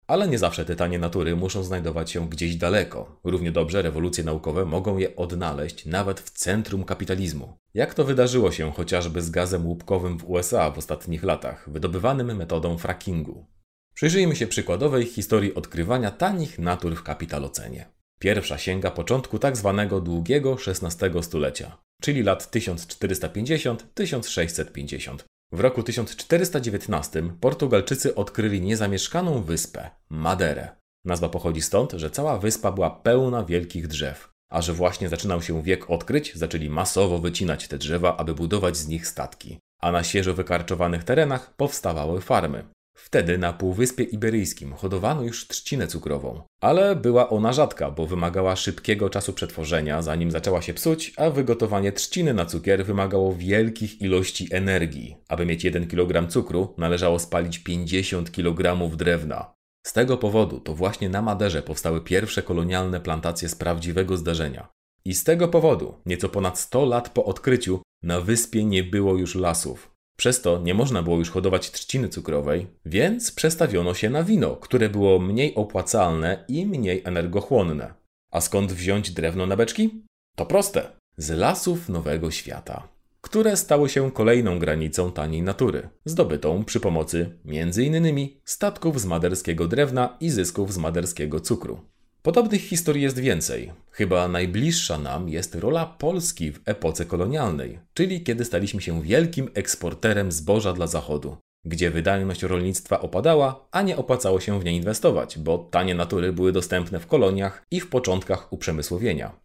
Ale 0.06 0.28
nie 0.28 0.38
zawsze 0.38 0.64
te 0.64 0.76
tanie 0.76 0.98
natury 0.98 1.36
muszą 1.36 1.62
znajdować 1.62 2.10
się 2.10 2.28
gdzieś 2.28 2.56
daleko. 2.56 3.20
Równie 3.24 3.52
dobrze 3.52 3.82
rewolucje 3.82 4.24
naukowe 4.24 4.64
mogą 4.64 4.98
je 4.98 5.16
odnaleźć 5.16 5.86
nawet 5.86 6.20
w 6.20 6.30
centrum 6.30 6.84
kapitalizmu. 6.84 7.56
Jak 7.74 7.94
to 7.94 8.04
wydarzyło 8.04 8.52
się 8.52 8.72
chociażby 8.72 9.22
z 9.22 9.30
gazem 9.30 9.66
łupkowym 9.66 10.18
w 10.18 10.30
USA 10.30 10.70
w 10.70 10.78
ostatnich 10.78 11.22
latach, 11.22 11.70
wydobywanym 11.70 12.36
metodą 12.36 12.78
frackingu. 12.78 13.46
Przyjrzyjmy 13.94 14.36
się 14.36 14.46
przykładowej 14.46 15.04
historii 15.04 15.54
odkrywania 15.54 16.10
tanich 16.10 16.58
natur 16.58 16.96
w 16.96 17.02
kapitalocenie. 17.02 17.86
Pierwsza 18.18 18.58
sięga 18.58 18.90
początku 18.90 19.38
tak 19.38 19.56
zwanego 19.56 20.00
długiego 20.00 20.56
XVI 20.66 21.22
stulecia, 21.22 21.78
czyli 22.02 22.22
lat 22.22 22.56
1450-1650. 22.56 25.16
W 25.52 25.60
roku 25.60 25.82
1419 25.82 27.22
Portugalczycy 27.40 28.14
odkryli 28.14 28.60
niezamieszkaną 28.60 29.42
wyspę 29.42 29.90
Maderę. 30.08 30.68
Nazwa 31.04 31.28
pochodzi 31.28 31.62
stąd, 31.62 31.92
że 31.92 32.10
cała 32.10 32.38
wyspa 32.38 32.72
była 32.72 32.90
pełna 32.90 33.44
wielkich 33.44 33.86
drzew, 33.86 34.30
a 34.50 34.62
że 34.62 34.72
właśnie 34.72 35.08
zaczynał 35.08 35.42
się 35.42 35.62
wiek 35.62 35.90
odkryć, 35.90 36.34
zaczęli 36.34 36.68
masowo 36.68 37.18
wycinać 37.18 37.68
te 37.68 37.78
drzewa, 37.78 38.16
aby 38.16 38.34
budować 38.34 38.76
z 38.76 38.88
nich 38.88 39.06
statki. 39.06 39.58
A 39.80 39.92
na 39.92 40.04
świeżo 40.04 40.34
wykarczowanych 40.34 41.04
terenach 41.04 41.54
powstawały 41.56 42.20
farmy. 42.20 42.64
Wtedy 42.94 43.38
na 43.38 43.52
Półwyspie 43.52 44.04
Iberyjskim 44.04 44.72
hodowano 44.72 45.22
już 45.22 45.48
trzcinę 45.48 45.86
cukrową, 45.86 46.42
ale 46.60 46.96
była 46.96 47.28
ona 47.28 47.52
rzadka, 47.52 47.90
bo 47.90 48.06
wymagała 48.06 48.56
szybkiego 48.56 49.10
czasu 49.10 49.32
przetworzenia, 49.32 50.02
zanim 50.02 50.30
zaczęła 50.30 50.62
się 50.62 50.74
psuć, 50.74 51.12
a 51.16 51.30
wygotowanie 51.30 51.92
trzciny 51.92 52.34
na 52.34 52.46
cukier 52.46 52.84
wymagało 52.84 53.34
wielkich 53.34 54.00
ilości 54.00 54.48
energii. 54.50 55.16
Aby 55.28 55.46
mieć 55.46 55.64
1 55.64 55.88
kg 55.88 56.28
cukru, 56.30 56.74
należało 56.78 57.18
spalić 57.18 57.58
50 57.58 58.32
kg 58.32 58.96
drewna. 58.96 59.54
Z 59.86 59.92
tego 59.92 60.16
powodu 60.16 60.60
to 60.60 60.74
właśnie 60.74 61.08
na 61.08 61.22
Maderze 61.22 61.62
powstały 61.62 62.00
pierwsze 62.00 62.42
kolonialne 62.42 63.00
plantacje 63.00 63.48
z 63.48 63.54
prawdziwego 63.54 64.16
zdarzenia. 64.16 64.68
I 65.04 65.14
z 65.14 65.24
tego 65.24 65.48
powodu, 65.48 65.94
nieco 66.06 66.28
ponad 66.28 66.58
100 66.58 66.84
lat 66.84 67.08
po 67.08 67.24
odkryciu, 67.24 67.82
na 68.02 68.20
wyspie 68.20 68.64
nie 68.64 68.84
było 68.84 69.16
już 69.16 69.34
lasów. 69.34 69.91
Przez 70.22 70.40
to 70.40 70.58
nie 70.58 70.74
można 70.74 71.02
było 71.02 71.18
już 71.18 71.30
hodować 71.30 71.70
trzciny 71.70 72.08
cukrowej, 72.08 72.66
więc 72.86 73.32
przestawiono 73.32 73.94
się 73.94 74.10
na 74.10 74.24
wino, 74.24 74.56
które 74.56 74.88
było 74.88 75.18
mniej 75.18 75.54
opłacalne 75.54 76.44
i 76.48 76.66
mniej 76.66 77.02
energochłonne. 77.04 77.94
A 78.30 78.40
skąd 78.40 78.72
wziąć 78.72 79.10
drewno 79.10 79.46
na 79.46 79.56
beczki? 79.56 80.04
To 80.36 80.46
proste. 80.46 80.92
Z 81.16 81.30
lasów 81.30 81.88
Nowego 81.88 82.30
Świata, 82.30 82.88
które 83.20 83.56
stały 83.56 83.88
się 83.88 84.12
kolejną 84.12 84.58
granicą 84.58 85.12
taniej 85.12 85.42
natury, 85.42 85.88
zdobytą 86.04 86.64
przy 86.64 86.80
pomocy 86.80 87.38
m.in. 87.46 88.28
statków 88.44 89.00
z 89.00 89.06
maderskiego 89.06 89.68
drewna 89.68 90.16
i 90.20 90.30
zysków 90.30 90.72
z 90.72 90.78
maderskiego 90.78 91.40
cukru. 91.40 91.80
Podobnych 92.22 92.60
historii 92.60 93.02
jest 93.02 93.18
więcej. 93.18 93.72
Chyba 93.90 94.28
najbliższa 94.28 94.98
nam 94.98 95.28
jest 95.28 95.54
rola 95.54 95.86
Polski 95.86 96.52
w 96.52 96.60
epoce 96.64 97.06
kolonialnej, 97.06 97.78
czyli 97.94 98.22
kiedy 98.22 98.44
staliśmy 98.44 98.80
się 98.82 99.02
wielkim 99.02 99.50
eksporterem 99.54 100.32
zboża 100.32 100.72
dla 100.72 100.86
Zachodu, 100.86 101.36
gdzie 101.64 101.90
wydajność 101.90 102.42
rolnictwa 102.42 103.00
opadała, 103.00 103.68
a 103.70 103.82
nie 103.82 103.96
opłacało 103.96 104.40
się 104.40 104.60
w 104.60 104.64
nie 104.64 104.76
inwestować, 104.76 105.38
bo 105.38 105.58
tanie 105.58 105.94
natury 105.94 106.32
były 106.32 106.52
dostępne 106.52 107.00
w 107.00 107.06
koloniach 107.06 107.62
i 107.70 107.80
w 107.80 107.88
początkach 107.88 108.52
uprzemysłowienia. 108.52 109.40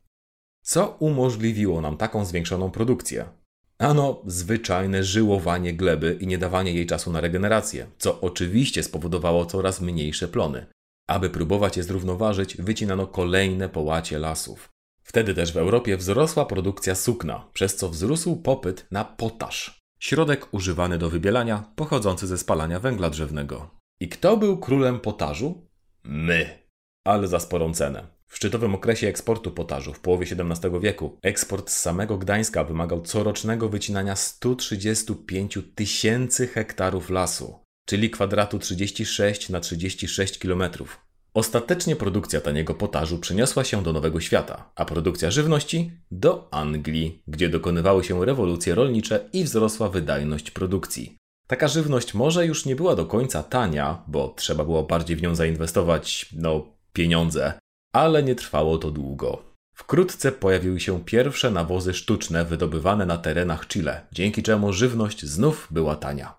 Co 0.62 0.96
umożliwiło 1.00 1.82
nam 1.82 1.98
taką 1.98 2.26
zwiększoną 2.26 2.72
produkcję? 2.72 3.26
Ano, 3.78 4.22
zwyczajne 4.26 5.04
żyłowanie 5.04 5.74
gleby 5.74 6.18
i 6.22 6.28
nie 6.28 6.38
dawanie 6.38 6.74
jej 6.74 6.86
czasu 6.86 7.12
na 7.12 7.22
regenerację, 7.22 7.88
co 7.98 8.22
oczywiście 8.22 8.84
spowodowało 8.84 9.46
coraz 9.46 9.82
mniejsze 9.82 10.28
plony. 10.28 10.66
Aby 11.08 11.30
próbować 11.30 11.78
je 11.78 11.84
zrównoważyć, 11.84 12.58
wycinano 12.58 13.08
kolejne 13.08 13.70
połacie 13.70 14.20
lasów. 14.20 14.70
Wtedy 15.04 15.34
też 15.34 15.54
w 15.54 15.58
Europie 15.58 15.98
wzrosła 15.98 16.46
produkcja 16.46 16.96
sukna, 16.96 17.50
przez 17.54 17.76
co 17.76 17.90
wzrósł 17.90 18.36
popyt 18.36 18.88
na 18.92 19.06
potaż. 19.06 19.82
Środek 20.00 20.54
używany 20.54 20.98
do 20.98 21.10
wybielania, 21.10 21.72
pochodzący 21.76 22.28
ze 22.28 22.38
spalania 22.38 22.80
węgla 22.80 23.10
drzewnego. 23.10 23.70
I 24.00 24.10
kto 24.10 24.38
był 24.38 24.58
królem 24.58 25.00
potażu? 25.00 25.68
My. 26.04 26.68
Ale 27.06 27.28
za 27.28 27.40
sporą 27.40 27.74
cenę. 27.74 28.08
W 28.28 28.36
szczytowym 28.36 28.76
okresie 28.76 29.08
eksportu 29.08 29.52
potażu 29.52 29.94
w 29.94 30.00
połowie 30.00 30.28
XVII 30.32 30.80
wieku 30.80 31.18
eksport 31.22 31.70
z 31.70 31.80
samego 31.80 32.18
Gdańska 32.18 32.64
wymagał 32.64 33.02
corocznego 33.02 33.70
wycinania 33.70 34.16
135 34.16 35.60
tysięcy 35.76 36.48
hektarów 36.48 37.10
lasu 37.10 37.67
czyli 37.90 38.10
kwadratu 38.10 38.60
36 38.60 39.50
na 39.50 39.60
36 39.60 40.40
km. 40.40 40.64
Ostatecznie 41.34 41.96
produkcja 41.96 42.42
taniego 42.42 42.74
potażu 42.74 43.20
przeniosła 43.20 43.64
się 43.64 43.84
do 43.84 43.94
Nowego 43.94 44.20
Świata, 44.20 44.72
a 44.76 44.86
produkcja 44.86 45.32
żywności 45.32 45.92
do 46.12 46.48
Anglii, 46.54 47.22
gdzie 47.28 47.50
dokonywały 47.50 48.04
się 48.04 48.26
rewolucje 48.26 48.76
rolnicze 48.76 49.30
i 49.34 49.44
wzrosła 49.44 49.90
wydajność 49.90 50.52
produkcji. 50.52 51.18
Taka 51.48 51.68
żywność 51.68 52.14
może 52.14 52.46
już 52.46 52.66
nie 52.66 52.76
była 52.76 52.96
do 52.96 53.06
końca 53.06 53.44
tania, 53.44 54.04
bo 54.08 54.34
trzeba 54.38 54.64
było 54.64 54.84
bardziej 54.84 55.18
w 55.18 55.22
nią 55.22 55.36
zainwestować, 55.36 56.30
no, 56.34 56.66
pieniądze, 56.94 57.54
ale 57.94 58.24
nie 58.24 58.36
trwało 58.36 58.78
to 58.78 58.92
długo. 58.92 59.44
Wkrótce 59.76 60.32
pojawiły 60.32 60.80
się 60.80 61.04
pierwsze 61.06 61.52
nawozy 61.52 61.94
sztuczne 61.94 62.46
wydobywane 62.46 63.06
na 63.06 63.18
terenach 63.18 63.68
Chile, 63.68 64.08
dzięki 64.12 64.44
czemu 64.44 64.74
żywność 64.74 65.26
znów 65.26 65.68
była 65.72 65.96
tania. 65.96 66.37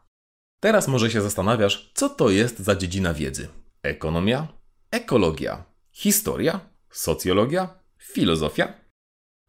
Teraz 0.60 0.88
może 0.88 1.10
się 1.10 1.22
zastanawiasz, 1.22 1.90
co 1.94 2.08
to 2.08 2.30
jest 2.30 2.58
za 2.58 2.76
dziedzina 2.76 3.14
wiedzy? 3.14 3.48
Ekonomia? 3.82 4.48
Ekologia? 4.90 5.64
Historia? 5.92 6.60
Socjologia? 6.90 7.78
Filozofia? 7.98 8.72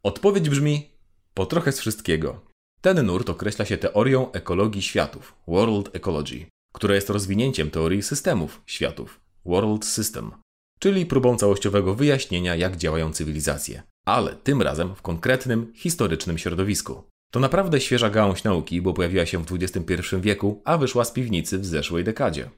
Odpowiedź 0.03 0.49
brzmi: 0.49 0.89
po 1.33 1.45
trochę 1.45 1.71
z 1.71 1.79
wszystkiego. 1.79 2.45
Ten 2.81 3.05
nurt 3.05 3.29
określa 3.29 3.65
się 3.65 3.77
teorią 3.77 4.31
ekologii 4.31 4.81
światów, 4.81 5.35
World 5.47 5.95
Ecology, 5.95 6.45
która 6.73 6.95
jest 6.95 7.09
rozwinięciem 7.09 7.71
teorii 7.71 8.03
systemów 8.03 8.61
światów, 8.65 9.19
World 9.45 9.85
System, 9.85 10.31
czyli 10.79 11.05
próbą 11.05 11.37
całościowego 11.37 11.95
wyjaśnienia, 11.95 12.55
jak 12.55 12.77
działają 12.77 13.13
cywilizacje, 13.13 13.83
ale 14.05 14.35
tym 14.35 14.61
razem 14.61 14.95
w 14.95 15.01
konkretnym, 15.01 15.73
historycznym 15.75 16.37
środowisku. 16.37 17.03
To 17.31 17.39
naprawdę 17.39 17.81
świeża 17.81 18.09
gałąź 18.09 18.43
nauki, 18.43 18.81
bo 18.81 18.93
pojawiła 18.93 19.25
się 19.25 19.43
w 19.43 19.51
XXI 19.51 20.15
wieku, 20.21 20.61
a 20.65 20.77
wyszła 20.77 21.05
z 21.05 21.11
piwnicy 21.11 21.59
w 21.59 21.65
zeszłej 21.65 22.03
dekadzie. 22.03 22.49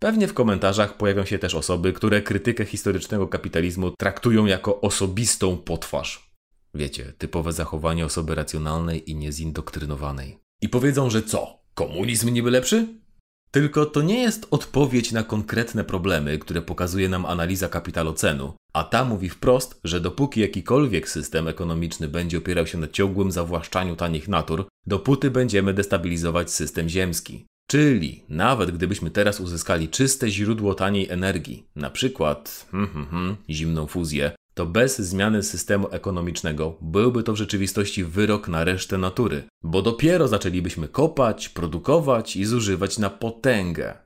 Pewnie 0.00 0.28
w 0.28 0.34
komentarzach 0.34 0.96
pojawią 0.96 1.24
się 1.24 1.38
też 1.38 1.54
osoby, 1.54 1.92
które 1.92 2.22
krytykę 2.22 2.64
historycznego 2.64 3.28
kapitalizmu 3.28 3.90
traktują 3.90 4.46
jako 4.46 4.80
osobistą 4.80 5.56
potwarz. 5.56 6.30
Wiecie, 6.74 7.12
typowe 7.18 7.52
zachowanie 7.52 8.04
osoby 8.04 8.34
racjonalnej 8.34 9.10
i 9.10 9.14
niezindoktrynowanej. 9.14 10.38
I 10.60 10.68
powiedzą, 10.68 11.10
że 11.10 11.22
co? 11.22 11.58
Komunizm 11.74 12.28
niby 12.28 12.50
lepszy? 12.50 12.86
Tylko 13.56 13.86
to 13.86 14.02
nie 14.02 14.22
jest 14.22 14.46
odpowiedź 14.50 15.12
na 15.12 15.22
konkretne 15.22 15.84
problemy, 15.84 16.38
które 16.38 16.62
pokazuje 16.62 17.08
nam 17.08 17.26
analiza 17.26 17.68
kapitalocenu, 17.68 18.52
a 18.72 18.84
ta 18.84 19.04
mówi 19.04 19.28
wprost, 19.28 19.80
że 19.84 20.00
dopóki 20.00 20.40
jakikolwiek 20.40 21.08
system 21.08 21.48
ekonomiczny 21.48 22.08
będzie 22.08 22.38
opierał 22.38 22.66
się 22.66 22.78
na 22.78 22.88
ciągłym 22.88 23.32
zawłaszczaniu 23.32 23.96
tanich 23.96 24.28
natur, 24.28 24.68
dopóty 24.86 25.30
będziemy 25.30 25.74
destabilizować 25.74 26.50
system 26.50 26.88
ziemski. 26.88 27.46
Czyli 27.70 28.22
nawet 28.28 28.70
gdybyśmy 28.70 29.10
teraz 29.10 29.40
uzyskali 29.40 29.88
czyste 29.88 30.30
źródło 30.30 30.74
taniej 30.74 31.10
energii, 31.10 31.66
na 31.76 31.90
przykład 31.90 32.66
hmm, 32.70 32.90
hmm, 32.92 33.10
hmm, 33.10 33.36
zimną 33.50 33.86
fuzję, 33.86 34.32
to 34.56 34.66
bez 34.66 34.98
zmiany 34.98 35.42
systemu 35.42 35.88
ekonomicznego 35.90 36.76
byłby 36.80 37.22
to 37.22 37.32
w 37.32 37.36
rzeczywistości 37.36 38.04
wyrok 38.04 38.48
na 38.48 38.64
resztę 38.64 38.98
natury, 38.98 39.42
bo 39.62 39.82
dopiero 39.82 40.28
zaczęlibyśmy 40.28 40.88
kopać, 40.88 41.48
produkować 41.48 42.36
i 42.36 42.44
zużywać 42.44 42.98
na 42.98 43.10
potęgę. 43.10 43.98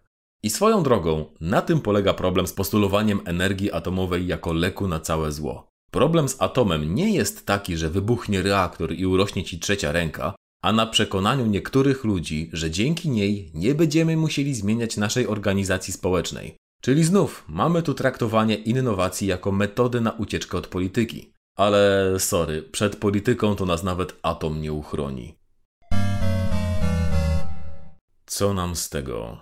I 0.43 0.51
swoją 0.51 0.83
drogą, 0.83 1.25
na 1.41 1.63
tym 1.63 1.81
polega 1.81 2.15
problem 2.15 2.47
z 2.47 2.53
postulowaniem 2.53 3.21
energii 3.25 3.73
atomowej 3.73 4.27
jako 4.27 4.53
leku 4.53 4.89
na 4.89 5.01
całe 5.01 5.33
zło. 5.33 5.69
Problem 5.91 6.29
z 6.29 6.43
atomem 6.43 6.95
nie 6.95 7.15
jest 7.15 7.47
taki, 7.47 7.77
że 7.77 7.91
wybuchnie 7.91 8.43
reaktor 8.43 8.93
i 8.93 9.07
urośnie 9.07 9.45
ci 9.45 9.59
trzecia 9.59 9.93
ręka, 9.93 10.35
a 10.63 10.73
na 10.73 10.87
przekonaniu 10.87 11.47
niektórych 11.47 12.05
ludzi, 12.05 12.51
że 12.53 12.71
dzięki 12.71 13.11
niej 13.11 13.51
nie 13.55 13.75
będziemy 13.75 14.17
musieli 14.17 14.55
zmieniać 14.55 14.97
naszej 14.97 15.27
organizacji 15.27 15.93
społecznej. 15.93 16.57
Czyli 16.81 17.05
znów 17.05 17.45
mamy 17.49 17.83
tu 17.83 17.95
traktowanie 17.95 18.55
innowacji 18.55 19.29
jako 19.29 19.53
metody 19.53 20.01
na 20.01 20.13
ucieczkę 20.13 20.59
od 20.59 20.67
polityki. 20.67 21.33
Ale 21.57 22.15
sorry, 22.19 22.63
przed 22.63 22.97
polityką 22.97 23.57
to 23.57 23.67
nas 23.67 23.83
nawet 23.83 24.17
atom 24.23 24.61
nie 24.61 24.73
uchroni. 24.73 25.39
Co 28.27 28.55
nam 28.55 28.77
z 28.77 28.89
tego? 28.89 29.39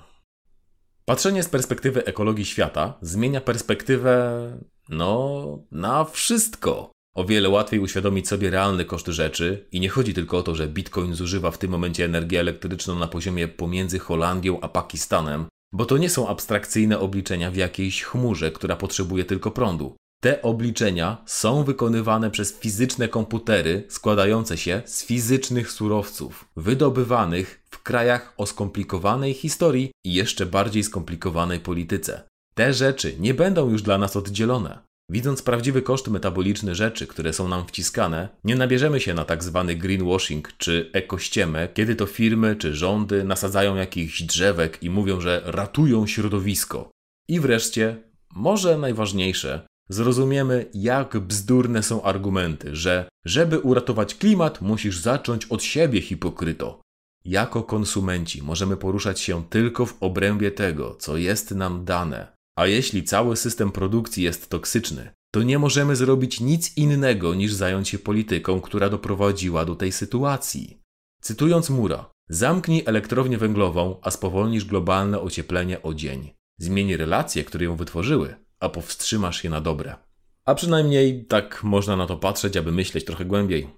Patrzenie 1.05 1.43
z 1.43 1.49
perspektywy 1.49 2.05
ekologii 2.05 2.45
świata 2.45 2.99
zmienia 3.03 3.41
perspektywę, 3.41 4.59
no, 4.89 5.59
na 5.71 6.05
wszystko. 6.05 6.91
O 7.15 7.25
wiele 7.25 7.49
łatwiej 7.49 7.81
uświadomić 7.81 8.29
sobie 8.29 8.51
realny 8.51 8.85
koszt 8.85 9.07
rzeczy 9.07 9.67
i 9.73 9.81
nie 9.81 9.89
chodzi 9.89 10.15
tylko 10.15 10.39
o 10.39 10.43
to, 10.43 10.55
że 10.55 10.69
Bitcoin 10.69 11.15
zużywa 11.15 11.51
w 11.51 11.59
tym 11.59 11.71
momencie 11.71 12.05
energię 12.05 12.41
elektryczną 12.41 12.99
na 12.99 13.07
poziomie 13.07 13.49
pomiędzy 13.49 13.99
Holandią 13.99 14.61
a 14.61 14.69
Pakistanem, 14.69 15.47
bo 15.73 15.85
to 15.85 15.99
nie 15.99 16.11
są 16.11 16.29
abstrakcyjne 16.29 16.99
obliczenia 16.99 17.51
w 17.51 17.57
jakiejś 17.57 18.03
chmurze, 18.03 18.51
która 18.51 18.77
potrzebuje 18.77 19.25
tylko 19.25 19.51
prądu. 19.51 19.97
Te 20.21 20.43
obliczenia 20.43 21.23
są 21.27 21.65
wykonywane 21.65 22.31
przez 22.31 22.59
fizyczne 22.59 23.09
komputery 23.09 23.85
składające 23.89 24.59
się 24.59 24.83
z 24.87 25.05
fizycznych 25.05 25.73
surowców, 25.73 26.49
wydobywanych 26.57 27.63
w 27.71 27.83
krajach 27.83 28.35
o 28.37 28.47
skomplikowanej 28.47 29.35
historii 29.35 29.91
i 30.05 30.15
jeszcze 30.15 30.47
bardziej 30.47 30.85
skomplikowanej 30.85 31.61
polityce. 31.61 32.23
Te 32.55 32.73
rzeczy 32.73 33.17
nie 33.19 33.35
będą 33.35 33.71
już 33.71 33.83
dla 33.83 33.99
nas 33.99 34.17
oddzielone. 34.17 34.88
Widząc 35.11 35.43
prawdziwy 35.43 35.83
koszt 35.83 36.09
metaboliczny 36.09 36.75
rzeczy, 36.75 37.07
które 37.07 37.33
są 37.33 37.49
nam 37.49 37.67
wciskane, 37.67 38.29
nie 38.45 38.57
nabierzemy 38.57 39.01
się 39.01 39.15
na 39.15 39.25
tak 39.25 39.45
zwany 39.45 39.77
greenwashing 39.77 40.53
czy 40.59 40.91
ekościemę, 40.93 41.69
kiedy 41.75 41.97
to 41.97 42.07
firmy 42.07 42.57
czy 42.57 42.75
rządy 42.75 43.25
nasadzają 43.25 43.77
jakichś 43.77 44.23
drzewek 44.23 44.83
i 44.83 44.91
mówią, 44.91 45.21
że 45.21 45.43
ratują 45.45 46.07
środowisko. 46.07 46.91
I 47.29 47.41
wreszcie, 47.41 48.03
może 48.35 48.79
najważniejsze, 48.79 49.67
zrozumiemy, 49.89 50.67
jak 50.75 51.19
bzdurne 51.19 51.83
są 51.83 52.03
argumenty, 52.03 52.77
że 52.77 53.09
żeby 53.27 53.59
uratować 53.59 54.15
klimat, 54.15 54.61
musisz 54.61 54.99
zacząć 54.99 55.47
od 55.47 55.63
siebie, 55.63 56.01
hipokryto. 56.01 56.81
Jako 57.25 57.63
konsumenci 57.63 58.43
możemy 58.43 58.77
poruszać 58.77 59.21
się 59.21 59.45
tylko 59.49 59.87
w 59.87 59.97
obrębie 60.01 60.51
tego, 60.51 60.95
co 60.95 61.17
jest 61.17 61.51
nam 61.51 61.85
dane, 61.85 62.38
a 62.59 62.67
jeśli 62.67 63.05
cały 63.05 63.37
system 63.37 63.73
produkcji 63.73 64.25
jest 64.25 64.51
toksyczny, 64.51 65.11
to 65.31 65.43
nie 65.43 65.59
możemy 65.59 65.97
zrobić 65.97 66.41
nic 66.41 66.77
innego 66.77 67.35
niż 67.35 67.53
zająć 67.53 67.89
się 67.89 67.99
polityką, 67.99 68.61
która 68.61 68.89
doprowadziła 68.89 69.65
do 69.65 69.77
tej 69.77 69.93
sytuacji. 69.93 70.83
Cytując 71.21 71.71
Mura, 71.71 72.11
zamknij 72.29 72.83
elektrownię 72.87 73.39
węglową, 73.39 73.97
a 74.03 74.11
spowolnisz 74.11 74.65
globalne 74.65 75.21
ocieplenie 75.21 75.83
o 75.83 75.95
dzień. 75.95 76.31
Zmieni 76.59 76.97
relacje, 76.97 77.45
które 77.45 77.65
ją 77.65 77.77
wytworzyły, 77.77 78.35
a 78.61 78.69
powstrzymasz 78.69 79.45
je 79.45 79.51
na 79.51 79.61
dobre. 79.61 79.97
A 80.45 80.55
przynajmniej 80.55 81.25
tak 81.25 81.65
można 81.65 81.97
na 81.97 82.07
to 82.07 82.17
patrzeć, 82.17 82.57
aby 82.57 82.73
myśleć 82.73 83.05
trochę 83.05 83.25
głębiej. 83.25 83.71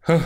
Huh. 0.00 0.22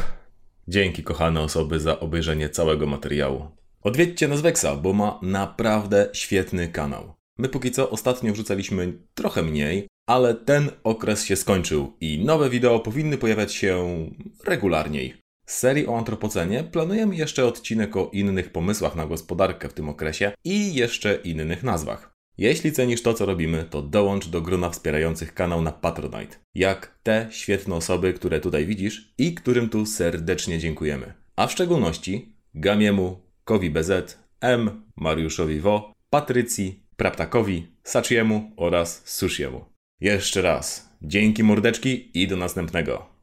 Dzięki 0.68 1.02
kochane 1.02 1.40
osoby 1.40 1.80
za 1.80 2.00
obejrzenie 2.00 2.50
całego 2.50 2.86
materiału. 2.86 3.50
Odwiedźcie 3.80 4.28
nas 4.28 4.40
Wexa, 4.40 4.76
bo 4.82 4.92
ma 4.92 5.18
naprawdę 5.22 6.10
świetny 6.12 6.68
kanał. 6.68 7.17
My 7.38 7.48
póki 7.48 7.70
co 7.70 7.90
ostatnio 7.90 8.32
wrzucaliśmy 8.32 8.92
trochę 9.14 9.42
mniej, 9.42 9.86
ale 10.06 10.34
ten 10.34 10.70
okres 10.84 11.24
się 11.24 11.36
skończył 11.36 11.92
i 12.00 12.24
nowe 12.24 12.50
wideo 12.50 12.80
powinny 12.80 13.18
pojawiać 13.18 13.54
się 13.54 14.06
regularniej. 14.44 15.14
Z 15.46 15.58
serii 15.58 15.86
o 15.86 15.98
antropocenie 15.98 16.64
planujemy 16.64 17.16
jeszcze 17.16 17.46
odcinek 17.46 17.96
o 17.96 18.10
innych 18.12 18.52
pomysłach 18.52 18.96
na 18.96 19.06
gospodarkę 19.06 19.68
w 19.68 19.72
tym 19.72 19.88
okresie 19.88 20.32
i 20.44 20.74
jeszcze 20.74 21.14
innych 21.14 21.62
nazwach. 21.62 22.18
Jeśli 22.38 22.72
cenisz 22.72 23.02
to, 23.02 23.14
co 23.14 23.26
robimy, 23.26 23.64
to 23.70 23.82
dołącz 23.82 24.28
do 24.28 24.40
grona 24.40 24.70
wspierających 24.70 25.34
kanał 25.34 25.62
na 25.62 25.72
Patronite. 25.72 26.36
Jak 26.54 26.98
te 27.02 27.26
świetne 27.30 27.74
osoby, 27.74 28.12
które 28.12 28.40
tutaj 28.40 28.66
widzisz 28.66 29.14
i 29.18 29.34
którym 29.34 29.68
tu 29.68 29.86
serdecznie 29.86 30.58
dziękujemy. 30.58 31.14
A 31.36 31.46
w 31.46 31.52
szczególności 31.52 32.32
Gamiemu, 32.54 33.20
Kowi 33.44 33.70
BZ, 33.70 34.18
M, 34.40 34.82
Mariuszowi 34.96 35.60
Wo, 35.60 35.92
Patrycji, 36.10 36.87
Praptakowi, 37.00 37.66
Sachiemu 37.82 38.50
oraz 38.56 39.02
Sushiemu. 39.04 39.64
Jeszcze 40.00 40.42
raz, 40.42 40.88
dzięki 41.02 41.44
mordeczki 41.44 42.22
i 42.22 42.28
do 42.28 42.36
następnego. 42.36 43.17